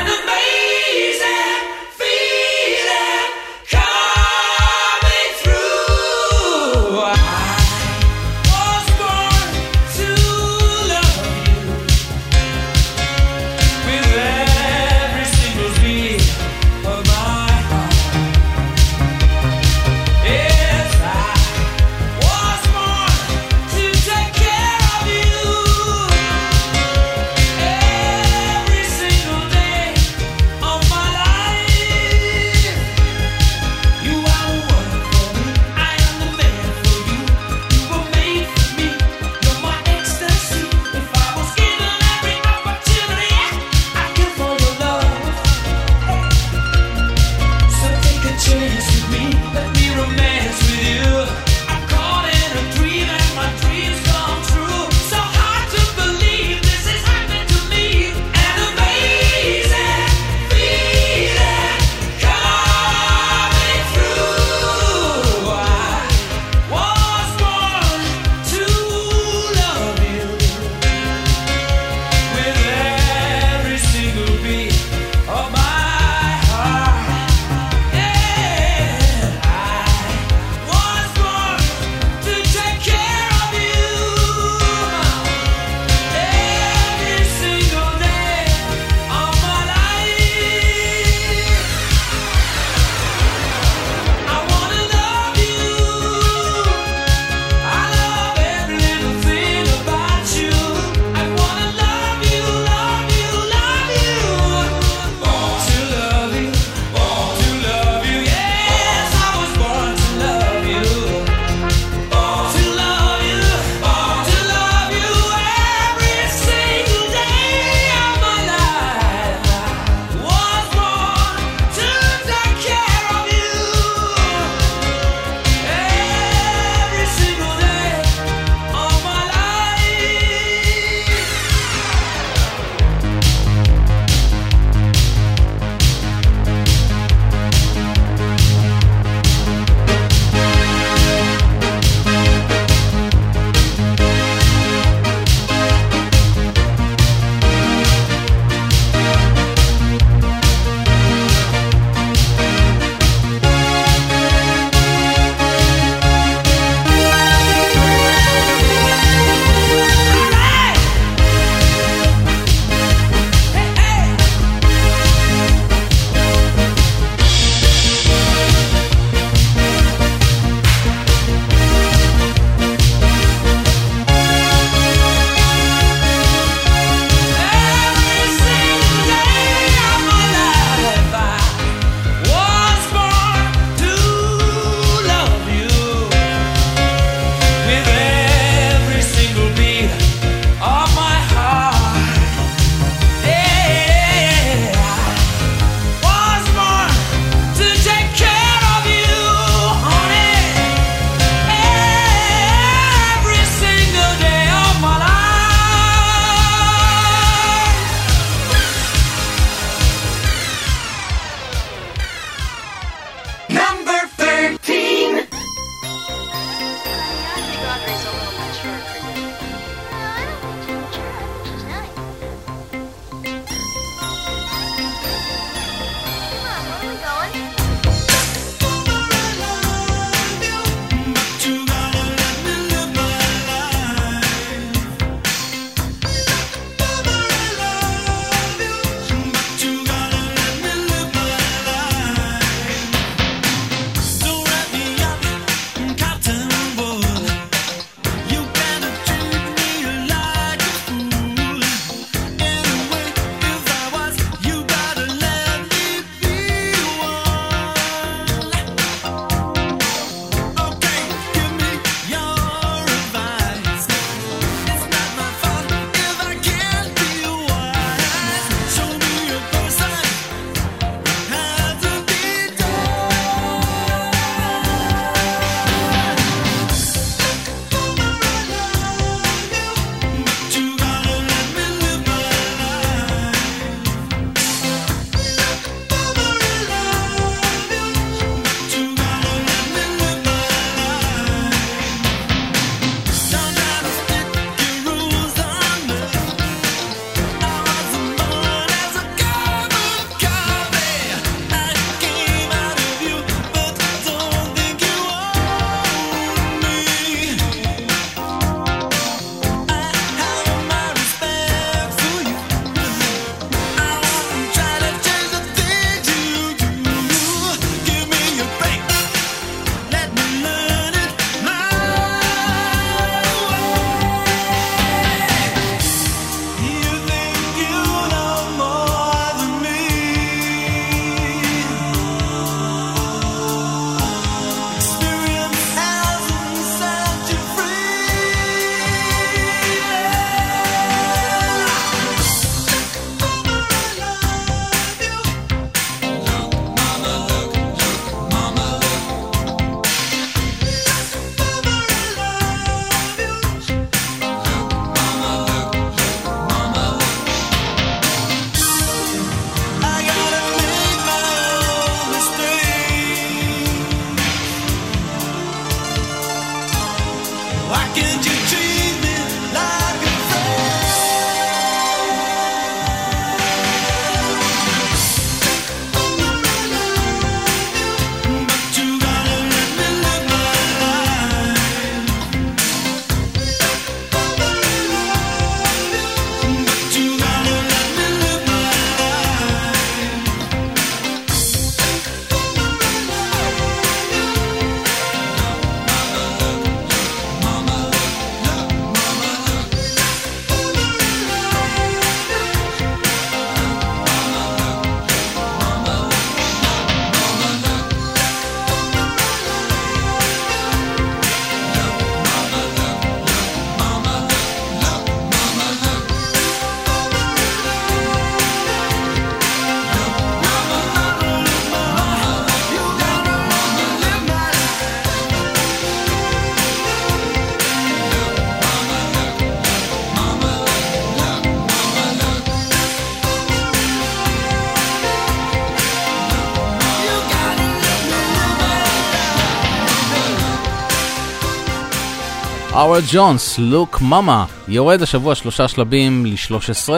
האוורד 442.78 443.04
ג'ונס, 443.12 443.60
לוק 443.60 444.02
מאמה, 444.02 444.45
יורד 444.68 445.02
השבוע 445.02 445.36
שלושה 445.36 445.68
שלבים 445.68 446.26
ל-13, 446.26 446.90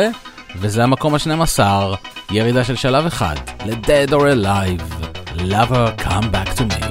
וזה 0.56 0.84
המקום 0.84 1.14
ה-12, 1.15 1.60
ירידה 2.31 2.64
של 2.64 2.76
שלב 2.76 3.06
אחד, 3.06 3.35
ל-Dead 3.65 4.11
or 4.11 4.22
Alive, 4.35 5.06
Lover 5.38 6.01
Come 6.01 6.26
Back 6.34 6.57
to 6.57 6.61
Me. 6.61 6.88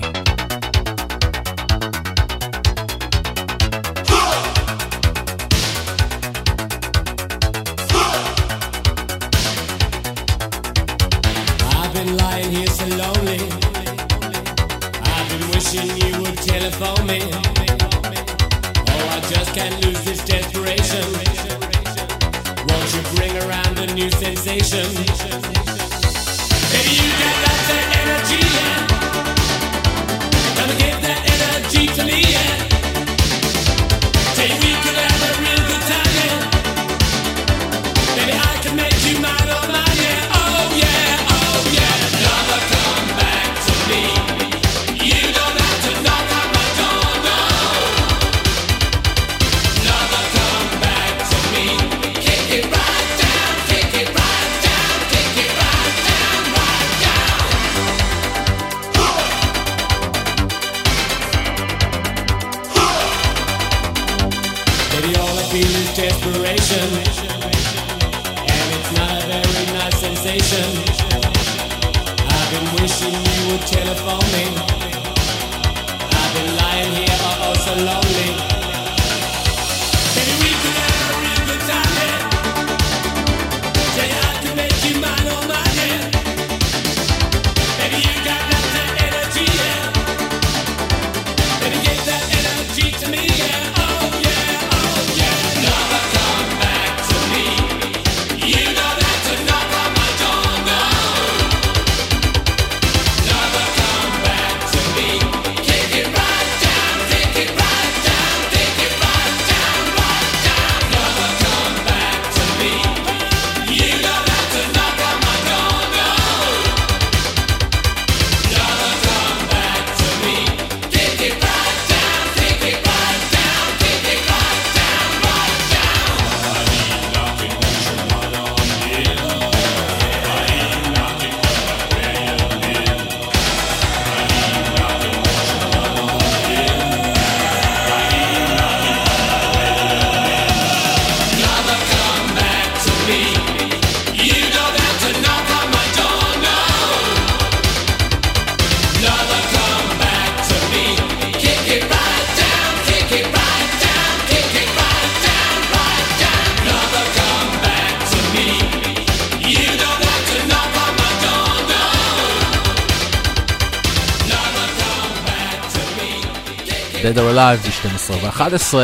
לייב 167.39 167.61
ב-12 167.61 168.13
ו-11, 168.13 168.75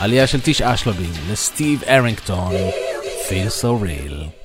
עלייה 0.00 0.26
של 0.26 0.38
תשעה 0.42 0.76
שלבים 0.76 1.10
לסטיב 1.30 1.82
ארינגטון, 1.84 2.52
Feel 3.28 3.62
So 3.62 3.84
Real. 3.84 4.41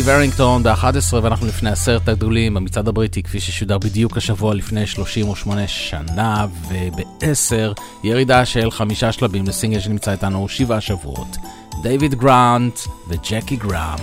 סטיב 0.00 0.08
הרינגטון 0.08 0.62
ב-11 0.62 1.14
ואנחנו 1.22 1.46
לפני 1.46 1.70
עשרת 1.70 2.08
הגדולים 2.08 2.54
במצעד 2.54 2.88
הבריטי 2.88 3.22
כפי 3.22 3.40
ששודר 3.40 3.78
בדיוק 3.78 4.16
השבוע 4.16 4.54
לפני 4.54 4.86
38 4.86 5.68
שנה 5.68 6.46
וב-10 6.68 7.80
ירידה 8.04 8.46
של 8.46 8.70
חמישה 8.70 9.12
שלבים 9.12 9.46
לסינגל 9.46 9.80
שנמצא 9.80 10.12
איתנו 10.12 10.48
שבעה 10.48 10.80
שבועות. 10.80 11.36
דייוויד 11.82 12.14
גראנט 12.14 12.78
וג'קי 13.08 13.56
גראם, 13.56 13.98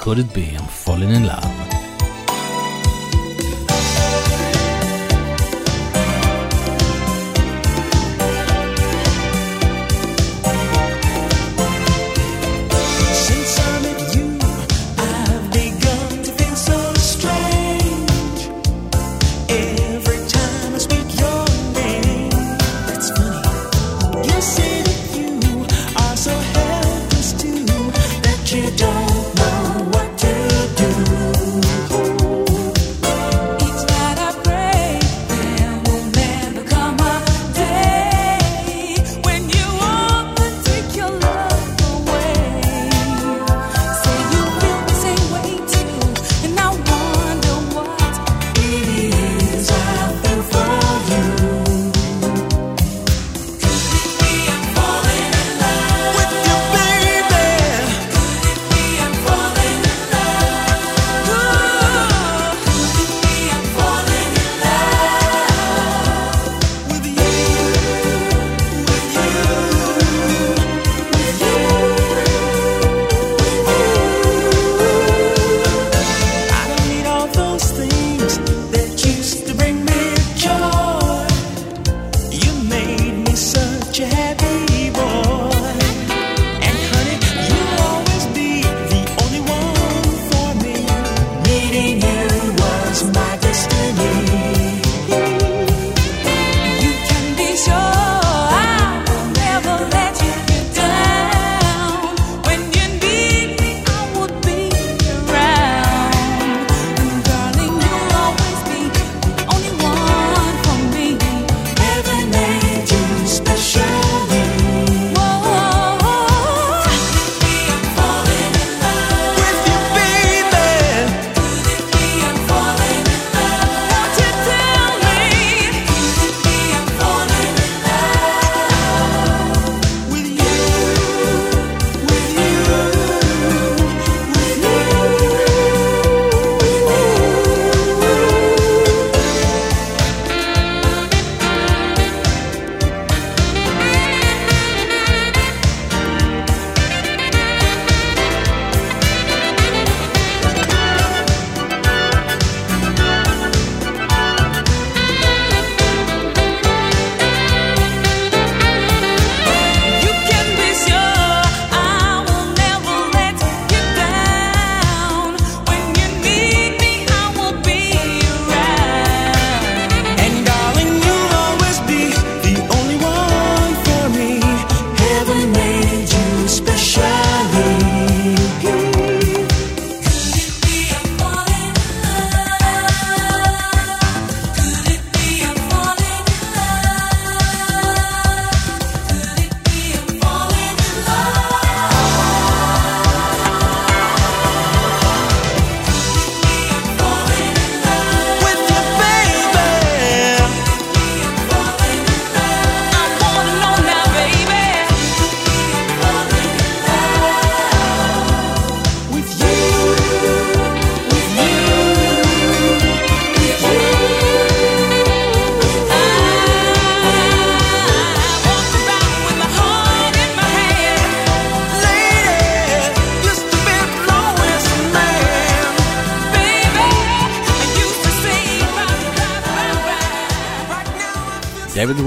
could 0.00 0.18
it 0.18 0.34
be 0.34 0.58
I'm 0.58 0.86
falling 0.86 1.12
in 1.16 1.28
love. 1.28 1.57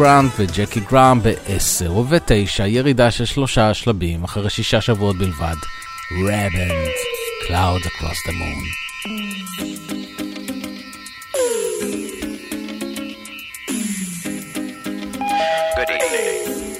גרנט 0.01 0.31
וג'קי 0.37 0.79
גרם 0.79 1.19
ב-10 1.23 1.89
וב-9, 1.89 2.63
ירידה 2.67 3.11
של 3.11 3.25
שלושה 3.25 3.73
שלבים 3.73 4.23
אחרי 4.23 4.49
שישה 4.49 4.81
שבועות 4.81 5.17
בלבד. 5.17 5.55
רבנד, 6.23 6.87
Clouds 7.47 7.85
Across 7.85 8.19
the 8.27 8.33
Moon. 8.39 8.61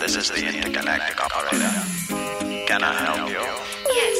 This 0.03 0.15
is 0.21 0.27
the 0.35 0.43
intergalactic 0.51 1.17
operator. 1.25 1.73
Can 2.69 2.81
I 2.91 2.93
help 3.05 3.23
you? 3.35 3.45
Yes, 3.99 4.17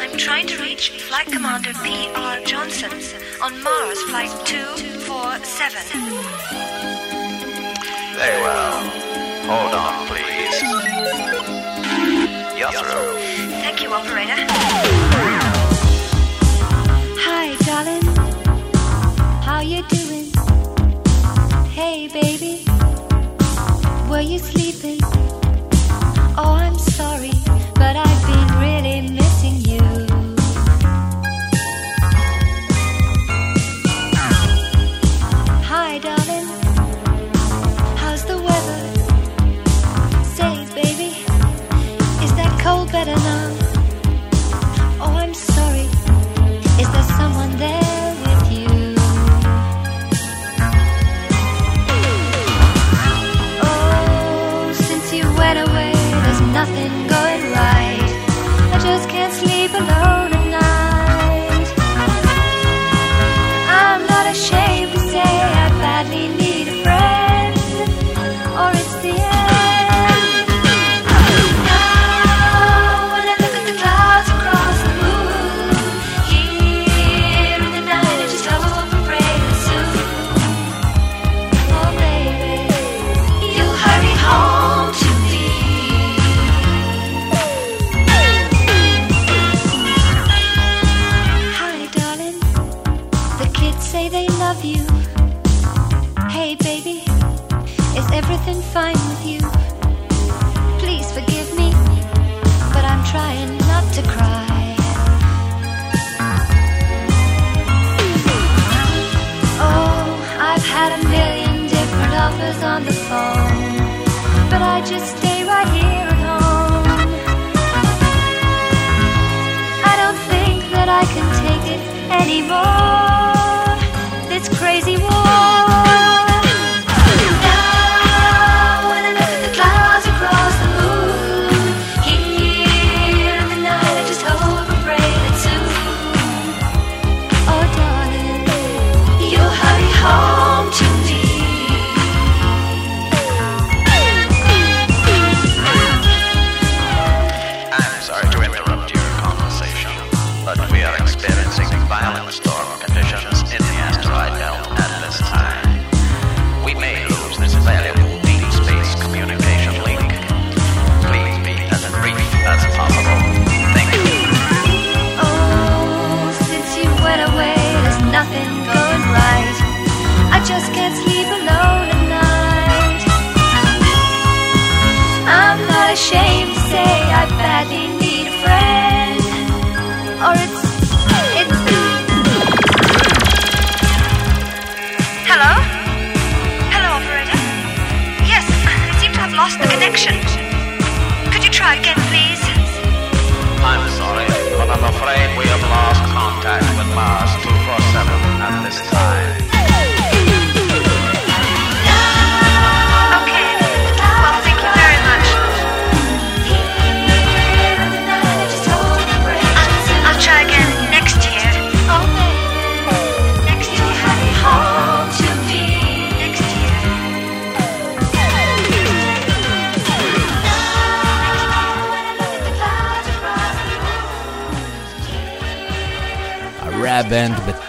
I'm 0.00 0.14
trying 0.26 0.46
to 0.52 0.56
reach 0.66 0.84
Flight 1.08 1.28
Commander 1.34 1.74
P.R. 1.84 2.34
Johnson 2.50 2.92
on 3.44 3.52
Mars 3.66 4.00
Flight 4.08 4.32
247. 4.46 6.01
operator. 13.92 15.31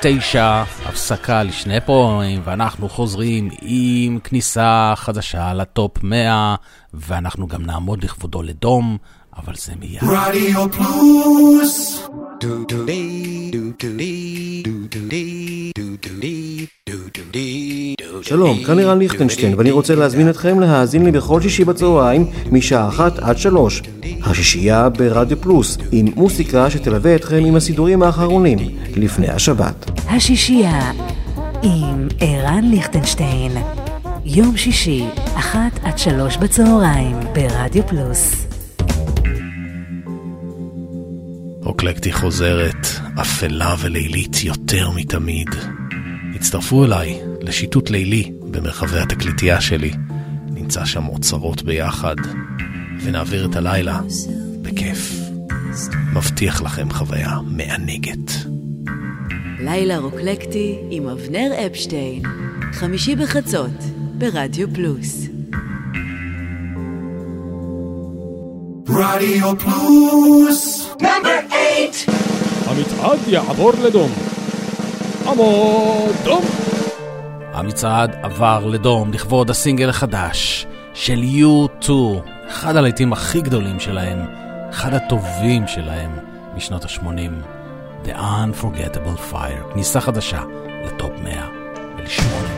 תשע, 0.05 0.63
הפסקה 0.85 1.43
לשני 1.43 1.81
פרומים, 1.81 2.41
ואנחנו 2.45 2.89
חוזרים 2.89 3.49
עם 3.61 4.19
כניסה 4.23 4.93
חדשה 4.95 5.53
לטופ 5.53 6.03
100, 6.03 6.55
ואנחנו 6.93 7.47
גם 7.47 7.65
נעמוד 7.65 8.03
לכבודו 8.03 8.43
לדום, 8.43 8.97
אבל 9.37 9.53
זה 9.55 9.73
מיד. 9.79 9.99
רדיו 10.03 10.71
פלוס! 10.71 12.07
שלום, 18.21 18.63
כאן 18.63 18.77
לירן 18.77 18.99
ליכטנשטיין, 18.99 19.55
ואני 19.57 19.71
רוצה 19.71 19.95
להזמין 19.95 20.29
אתכם 20.29 20.59
להאזין 20.59 21.05
לי 21.05 21.11
בכל 21.11 21.41
שישי 21.41 21.65
בצהריים, 21.65 22.25
משעה 22.51 22.87
אחת 22.87 23.19
עד 23.19 23.37
שלוש. 23.37 23.81
השישייה 24.23 24.89
ברדיו 24.89 25.41
פלוס, 25.41 25.77
עם 25.91 26.05
מוסיקה 26.15 26.69
שתלווה 26.69 27.15
אתכם 27.15 27.45
עם 27.45 27.55
הסידורים 27.55 28.03
האחרונים, 28.03 28.57
לפני 28.95 29.29
השבת. 29.29 29.92
השישייה 30.15 30.91
עם 31.63 32.07
ערן 32.19 32.63
ליכטנשטיין. 32.63 33.51
יום 34.25 34.57
שישי, 34.57 35.05
אחת 35.35 35.79
עד 35.83 35.97
שלוש 35.97 36.37
בצהריים, 36.37 37.15
ברדיו 37.33 37.87
פלוס. 37.87 38.47
אוקלקטי 41.65 42.13
חוזרת, 42.13 42.87
אפלה 43.21 43.75
ולילית 43.79 44.43
יותר 44.43 44.89
מתמיד. 44.95 45.49
הצטרפו 46.35 46.85
אליי 46.85 47.19
לשיטוט 47.41 47.89
לילי 47.89 48.31
במרחבי 48.51 48.99
התקליטייה 48.99 49.61
שלי. 49.61 49.91
נמצא 50.47 50.85
שם 50.85 51.07
אוצרות 51.07 51.63
ביחד, 51.63 52.15
ונעביר 53.03 53.45
את 53.45 53.55
הלילה 53.55 53.99
בכיף. 54.61 55.19
מבטיח 56.13 56.61
לכם 56.61 56.91
חוויה 56.91 57.37
מענגת. 57.45 58.42
לילה 59.65 59.97
רוקלקטי 59.97 60.79
עם 60.89 61.07
אבנר 61.07 61.51
אפשטיין, 61.65 62.21
חמישי 62.73 63.15
בחצות, 63.15 63.71
ברדיו 64.17 64.73
פלוס. 64.73 65.27
רדיו 68.89 69.59
פלוס! 69.59 70.89
נאמבר 71.01 71.39
8! 72.05 72.13
המצעד 72.65 73.19
יעבור 73.27 73.71
לדום. 73.83 74.11
עמוד 75.27 76.15
דום! 76.23 76.43
המצעד 77.53 78.15
עבר 78.23 78.65
לדום 78.65 79.13
לכבוד 79.13 79.49
הסינגל 79.49 79.89
החדש 79.89 80.65
של 80.93 81.19
U2, 81.21 81.89
אחד 82.47 82.75
הלהיטים 82.75 83.13
הכי 83.13 83.41
גדולים 83.41 83.79
שלהם, 83.79 84.19
אחד 84.69 84.93
הטובים 84.93 85.67
שלהם 85.67 86.11
משנות 86.55 86.83
ה-80. 86.83 87.62
The 88.05 88.15
Unforgettable 88.15 89.31
Fire, 89.31 89.73
כניסה 89.73 90.01
חדשה 90.01 90.41
לטופ 90.85 91.11
100 91.23 91.47
ולשמונה. 91.97 92.52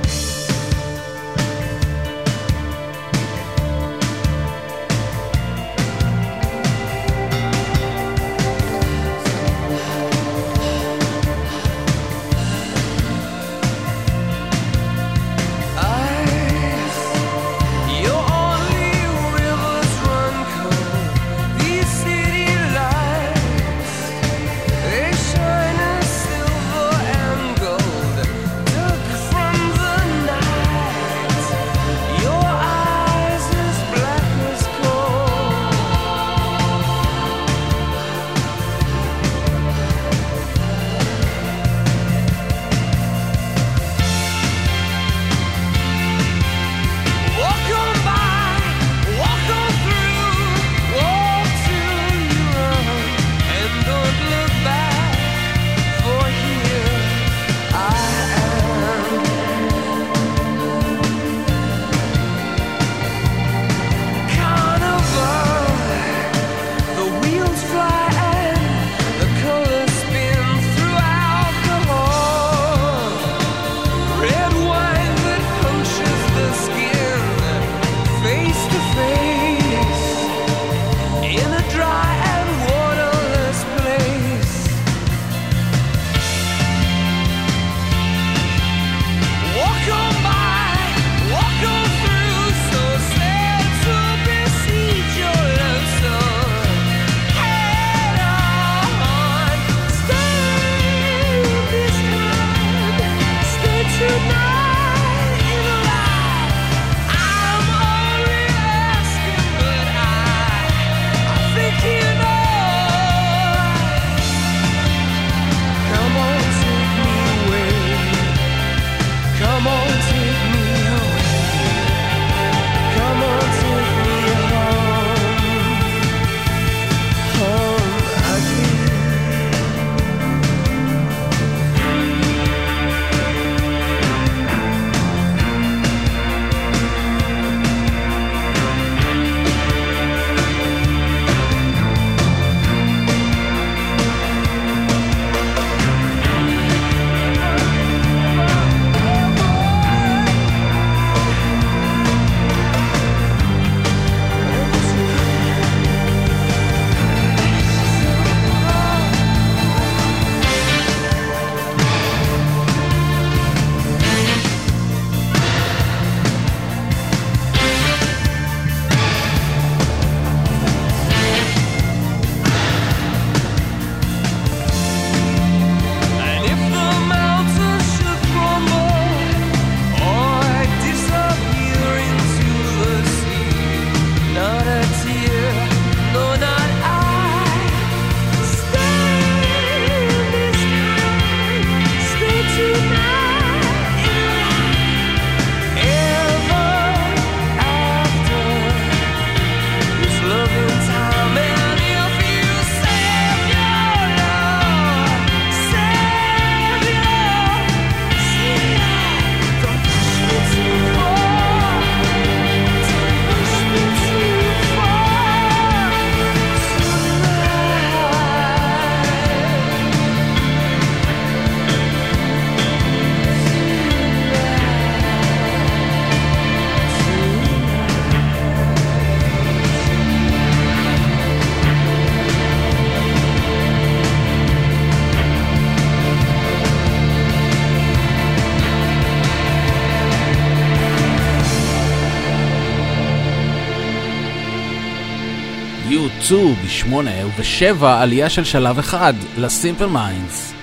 יצאו 246.26 246.54
בשמונה 246.66 247.26
ובשבע 247.26 248.02
עלייה 248.02 248.30
של 248.30 248.44
שלב 248.44 248.80
אחד 248.80 249.14
לסימפל 249.38 249.86
מיינדס. 249.86 250.54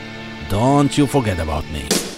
Don't 0.50 0.98
you 0.98 1.14
forget 1.14 1.38
about 1.38 1.64
me. 1.74 2.11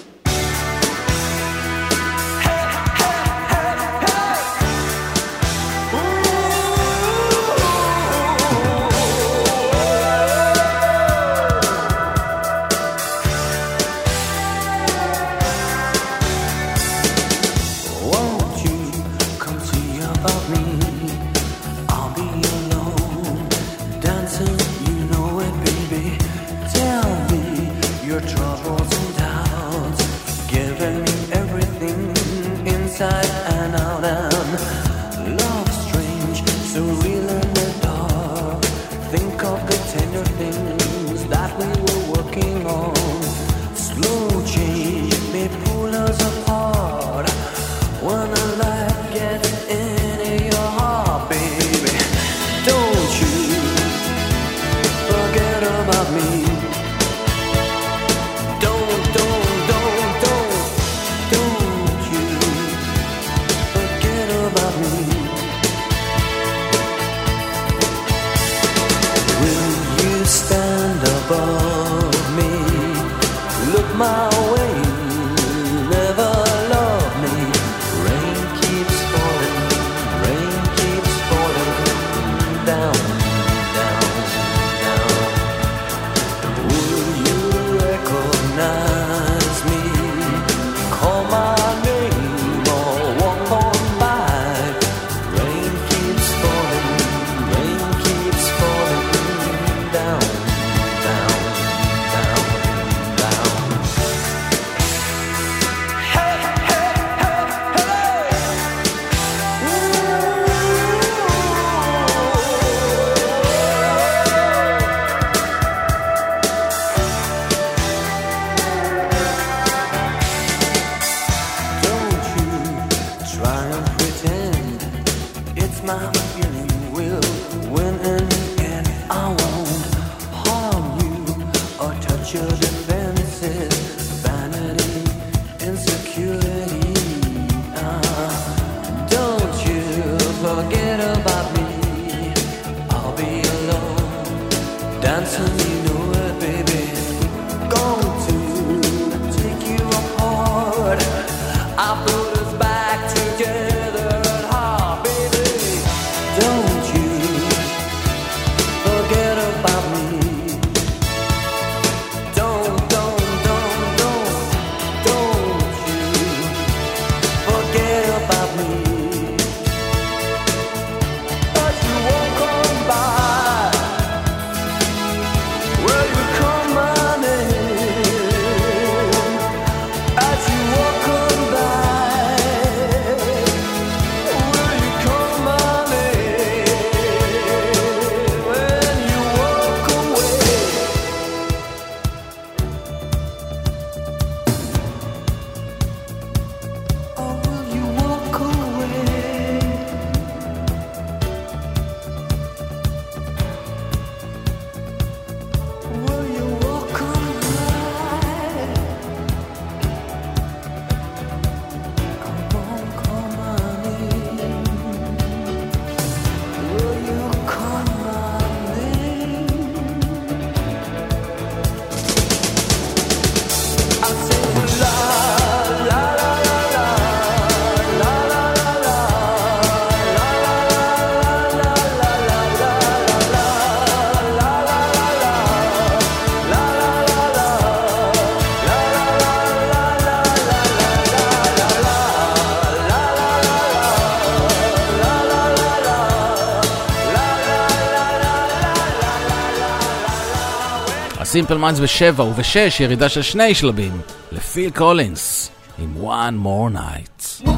לסימפל 251.35 251.57
מיינדס 251.57 251.81
ב-7 251.81 252.23
וב-6 252.23 252.83
ירידה 252.83 253.09
של 253.09 253.23
שני 253.23 253.55
שלבים 253.55 254.01
לפיל 254.33 254.71
קולינס 254.71 255.51
עם 255.79 255.95
One 256.05 256.47
More 256.47 256.77
Night. 256.77 257.49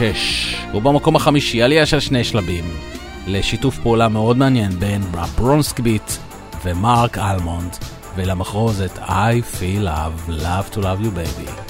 6, 0.00 0.56
הוא 0.72 0.82
במקום 0.82 1.16
החמישי, 1.16 1.62
עלייה 1.62 1.86
של 1.86 2.00
שני 2.00 2.24
שלבים, 2.24 2.64
לשיתוף 3.26 3.78
פעולה 3.78 4.08
מאוד 4.08 4.36
מעניין 4.36 4.70
בין 4.72 5.02
ראפ 5.14 5.40
רונסקביט 5.40 6.12
ומרק 6.64 7.18
אלמונד, 7.18 7.76
ולמחרוזת 8.16 8.98
I 8.98 9.42
feel 9.56 9.84
love, 9.84 10.30
love 10.30 10.74
to 10.74 10.78
love 10.78 11.04
you 11.04 11.10
baby. 11.10 11.69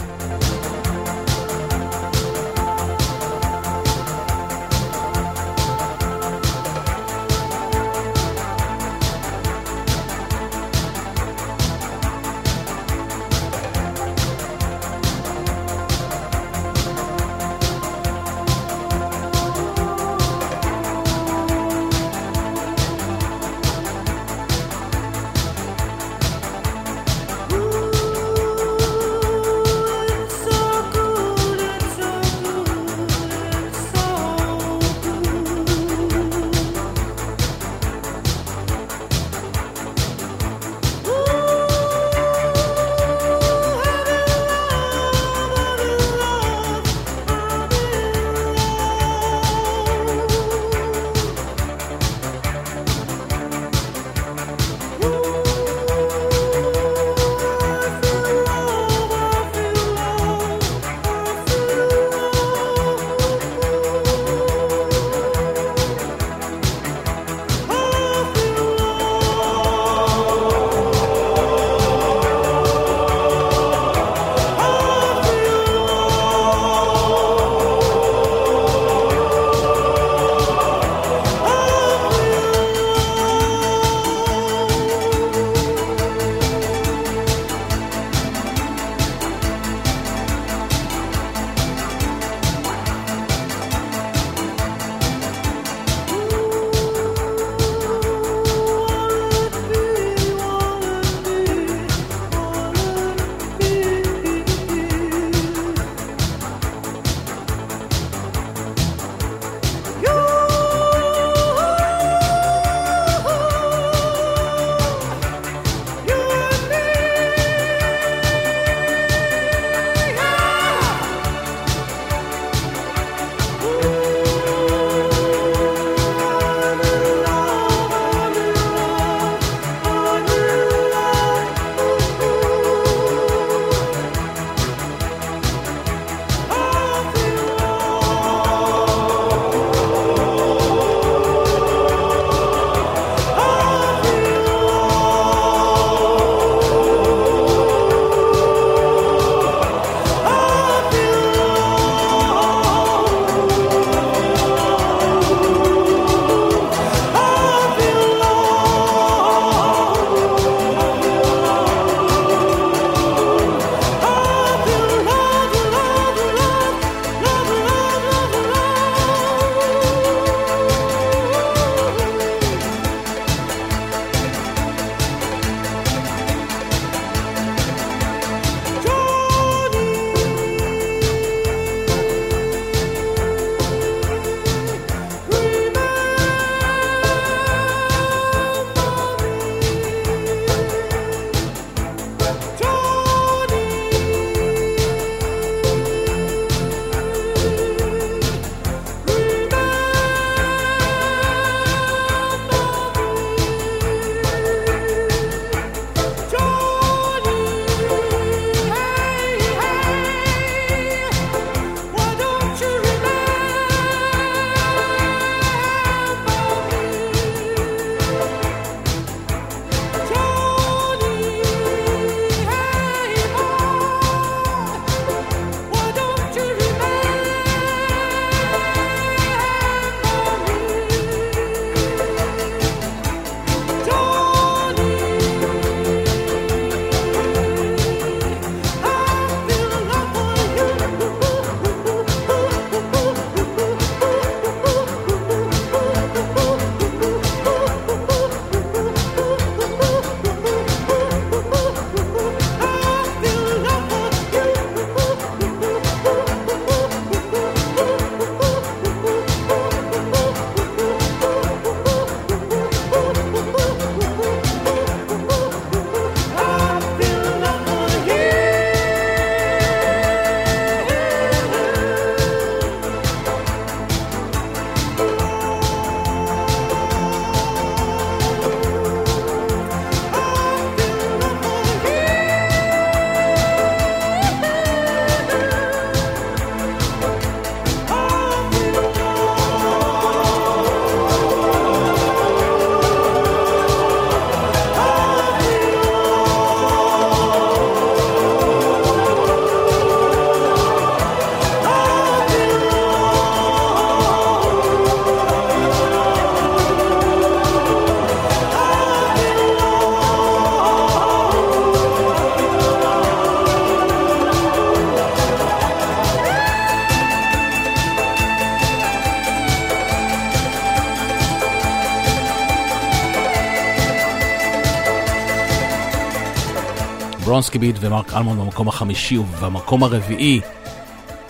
ברונסקי 327.41 327.59
ביט 327.59 327.77
ומרק 327.81 328.13
אלמון 328.15 328.39
במקום 328.39 328.69
החמישי 328.69 329.19
ובמקום 329.19 329.83
הרביעי 329.83 330.41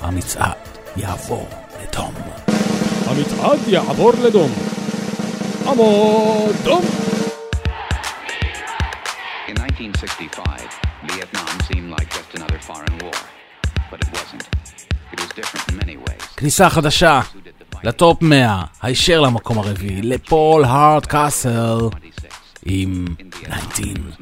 המצעד 0.00 0.56
יעבור 0.96 1.48
לדום. 1.82 2.14
המצעד 3.06 3.58
יעבור 3.68 4.12
לדום. 4.24 4.50
עמוד 5.66 6.56
דום! 6.64 6.84
כניסה 16.36 16.70
חדשה 16.70 17.20
לטופ 17.84 18.22
100, 18.22 18.62
הישר 18.82 19.20
למקום 19.20 19.58
הרביעי, 19.58 20.02
לפול 20.02 20.64
הארד 20.64 21.06
קאסל 21.06 21.78
עם 22.64 23.04
19. 23.72 24.19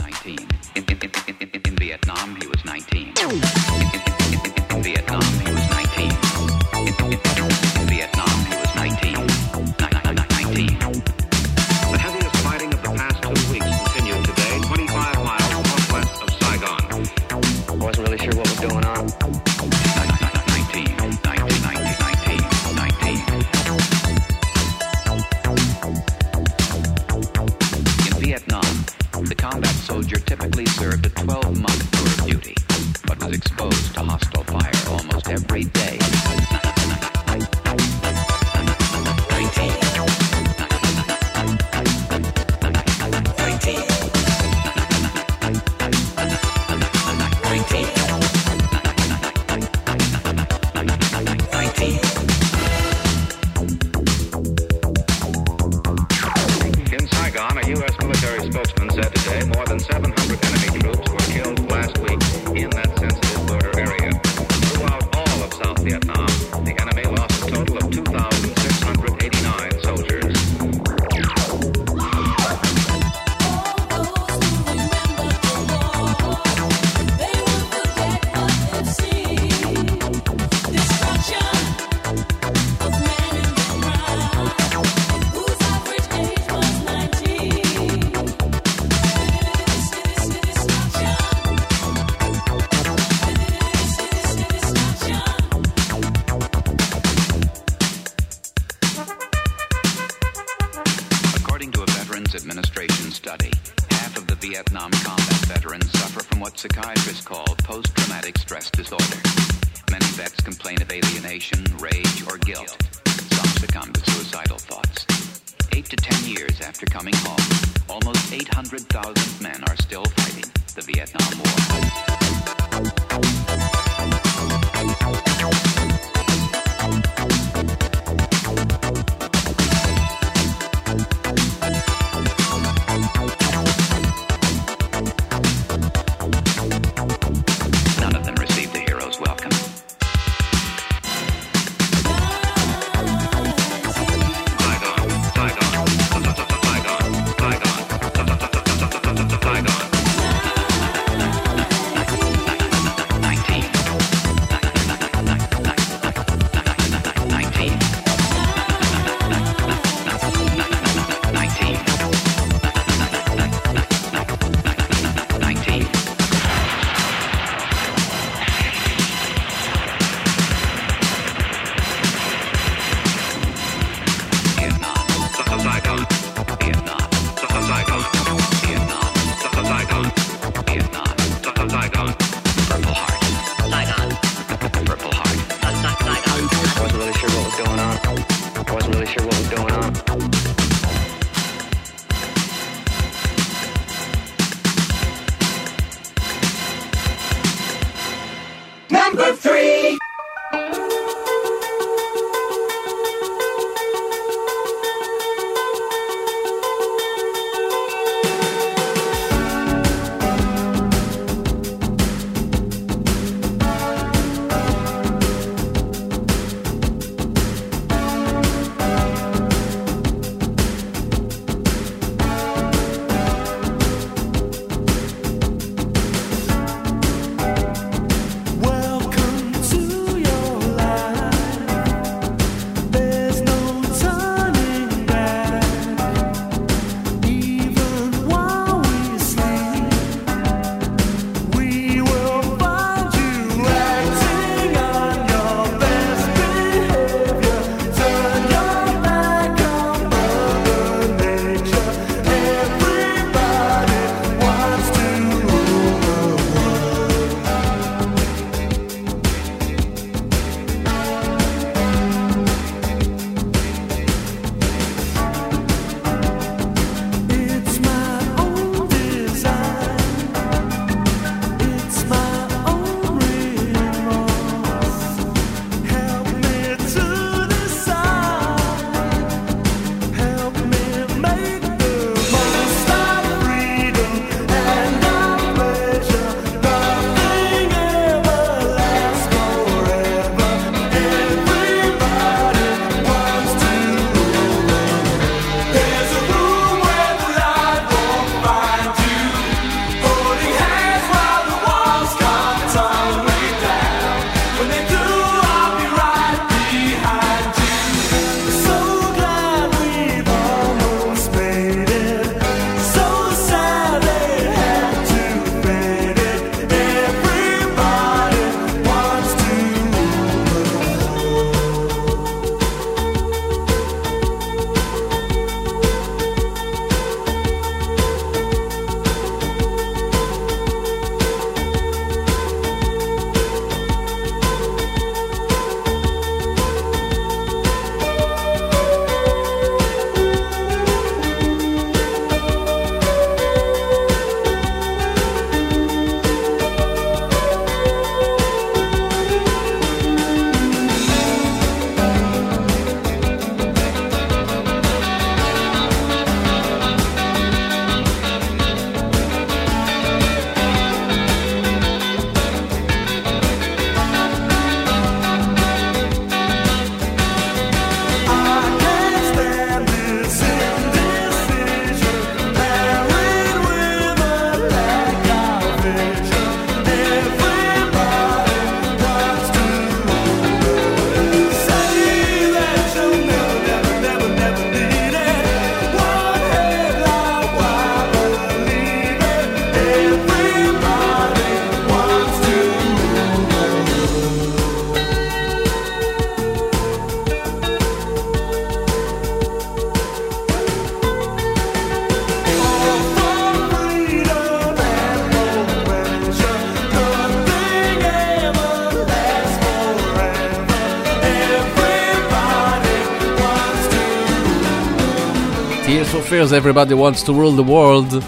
Because 416.48 416.64
Everybody 416.64 416.94
Wants 416.94 417.22
to 417.24 417.32
Rule 417.34 417.52
the 417.52 417.68
World. 417.68 418.24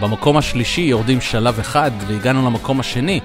במקום 0.00 0.36
השלישי 0.36 0.80
יורדים 0.80 1.20
שלב 1.20 1.58
אחד 1.58 1.90
והגענו 2.06 2.46
למקום 2.46 2.80
השני. 2.80 3.20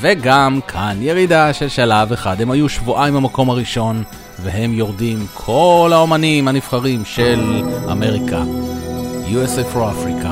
וגם 0.00 0.60
כאן 0.68 0.96
ירידה 1.00 1.52
של 1.52 1.68
שלב 1.68 2.12
אחד. 2.12 2.40
הם 2.40 2.50
היו 2.50 2.68
שבועיים 2.68 3.14
במקום 3.14 3.50
הראשון, 3.50 4.02
והם 4.42 4.74
יורדים 4.74 5.26
כל 5.34 5.90
האומנים 5.94 6.48
הנבחרים 6.48 7.04
של 7.04 7.62
אמריקה. 7.90 8.42
USA 9.26 9.74
for 9.74 9.78
Africa. 9.78 10.29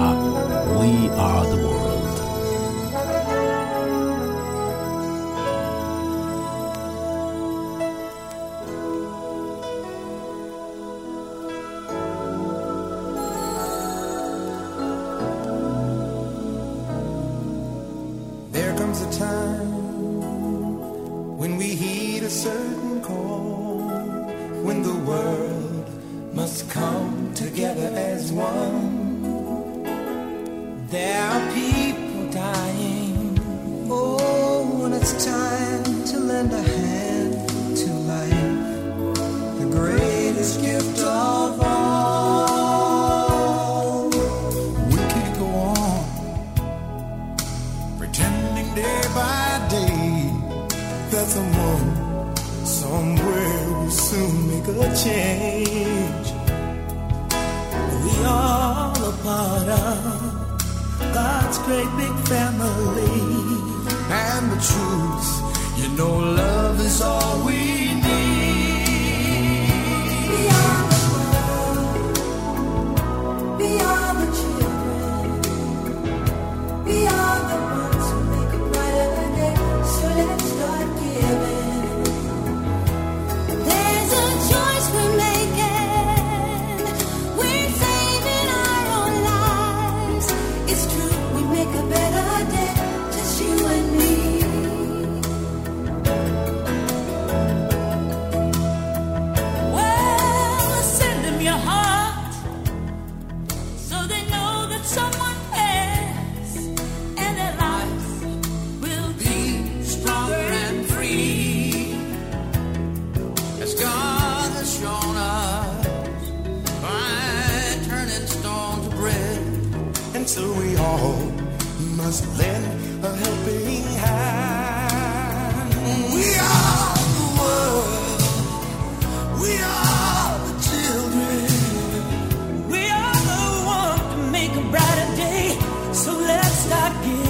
God 136.88 137.04
give. 137.04 137.27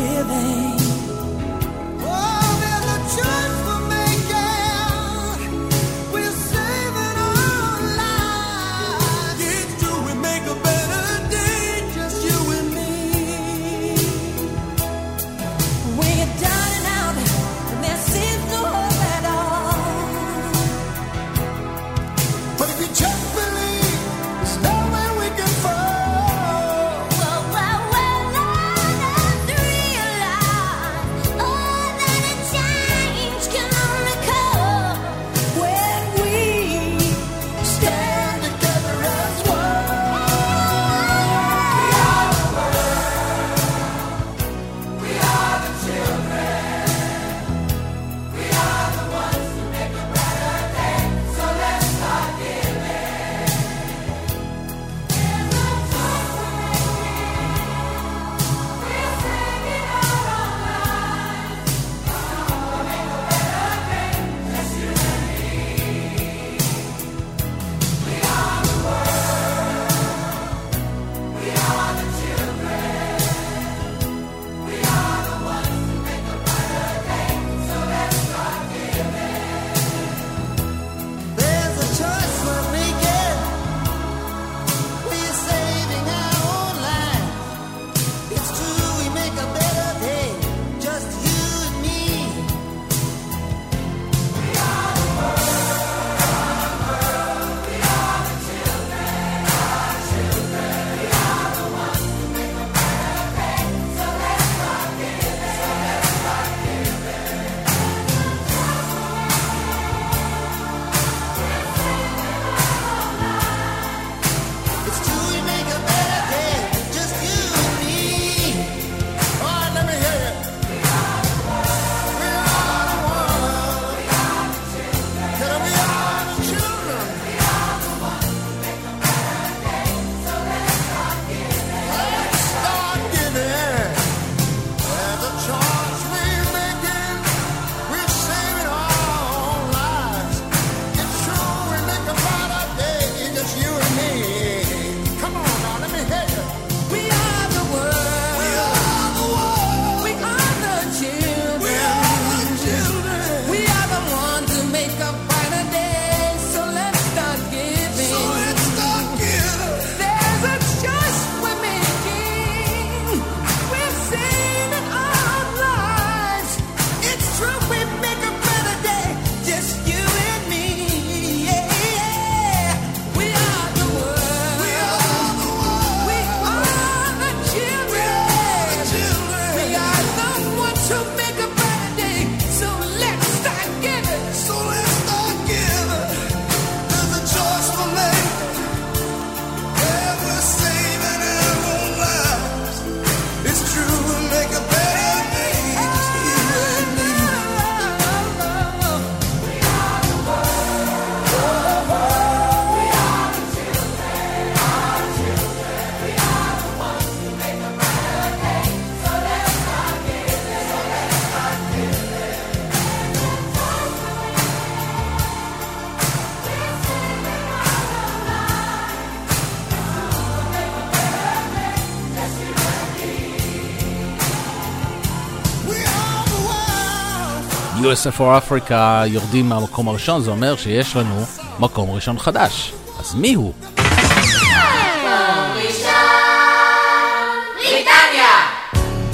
USA 227.88 228.18
for 228.18 228.20
Africa 228.48 229.06
יורדים 229.06 229.48
מהמקום 229.48 229.88
הראשון, 229.88 230.20
זה 230.22 230.30
אומר 230.30 230.56
שיש 230.56 230.96
לנו 230.96 231.24
מקום 231.58 231.90
ראשון 231.90 232.18
חדש. 232.18 232.72
אז 232.98 233.14
מי 233.14 233.34
הוא? 233.34 233.52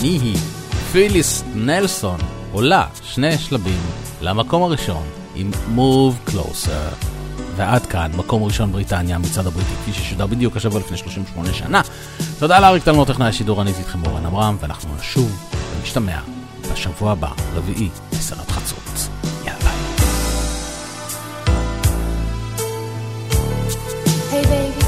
מי 0.02 0.08
היא? 0.08 0.36
פיליס 0.92 1.44
נלסון 1.54 2.18
עולה 2.52 2.86
שני 3.02 3.38
שלבים 3.38 3.80
למקום 4.20 4.62
הראשון 4.62 5.02
עם 5.34 5.50
Move 5.76 6.30
Closer. 6.30 6.94
ועד 7.56 7.86
כאן, 7.86 8.10
מקום 8.16 8.42
ראשון 8.42 8.72
בריטניה 8.72 9.18
מצד 9.18 9.46
הבריטי, 9.46 9.74
כפי 9.82 9.92
ששודר 9.92 10.26
בדיוק 10.26 10.56
השבוע 10.56 10.80
לפני 10.80 10.96
38 10.96 11.52
שנה. 11.52 11.80
תודה 12.38 12.60
לאריק 12.60 12.84
תלמור 12.84 13.04
טכנאי 13.04 13.28
השידור, 13.28 13.62
אני 13.62 13.72
איתכם 13.78 14.06
אורן 14.06 14.26
עמרם, 14.26 14.56
ואנחנו 14.60 14.90
נשוב 15.00 15.50
ונשתמע 15.80 16.33
בשבוע 16.73 17.11
הבא, 17.11 17.31
רביעי, 17.53 17.89
עשרת 18.11 18.51
חצות. 18.51 19.09
יאללה 19.45 19.59
ביי. 19.59 19.79
Hey 24.31 24.43
baby, 24.53 24.85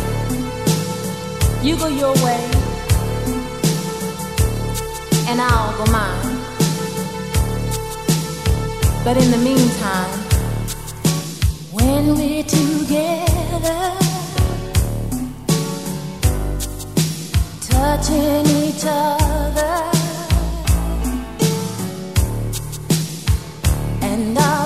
you 1.67 1.73
go 1.81 1.87
your 2.01 2.15
way, 2.25 2.43
and 5.29 5.37
I'll 5.49 5.73
go 5.79 5.85
mine. 5.97 6.29
But 9.05 9.15
in 9.23 9.29
the 9.35 9.41
meantime, 9.49 10.13
when 11.77 12.03
we're 12.19 12.47
together, 12.59 13.81
touching 17.69 18.45
each 18.63 18.85
other, 18.85 19.73
and 24.16 24.38
all 24.38 24.65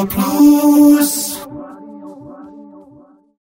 רדיו 0.00 0.10
פלוס 0.10 0.29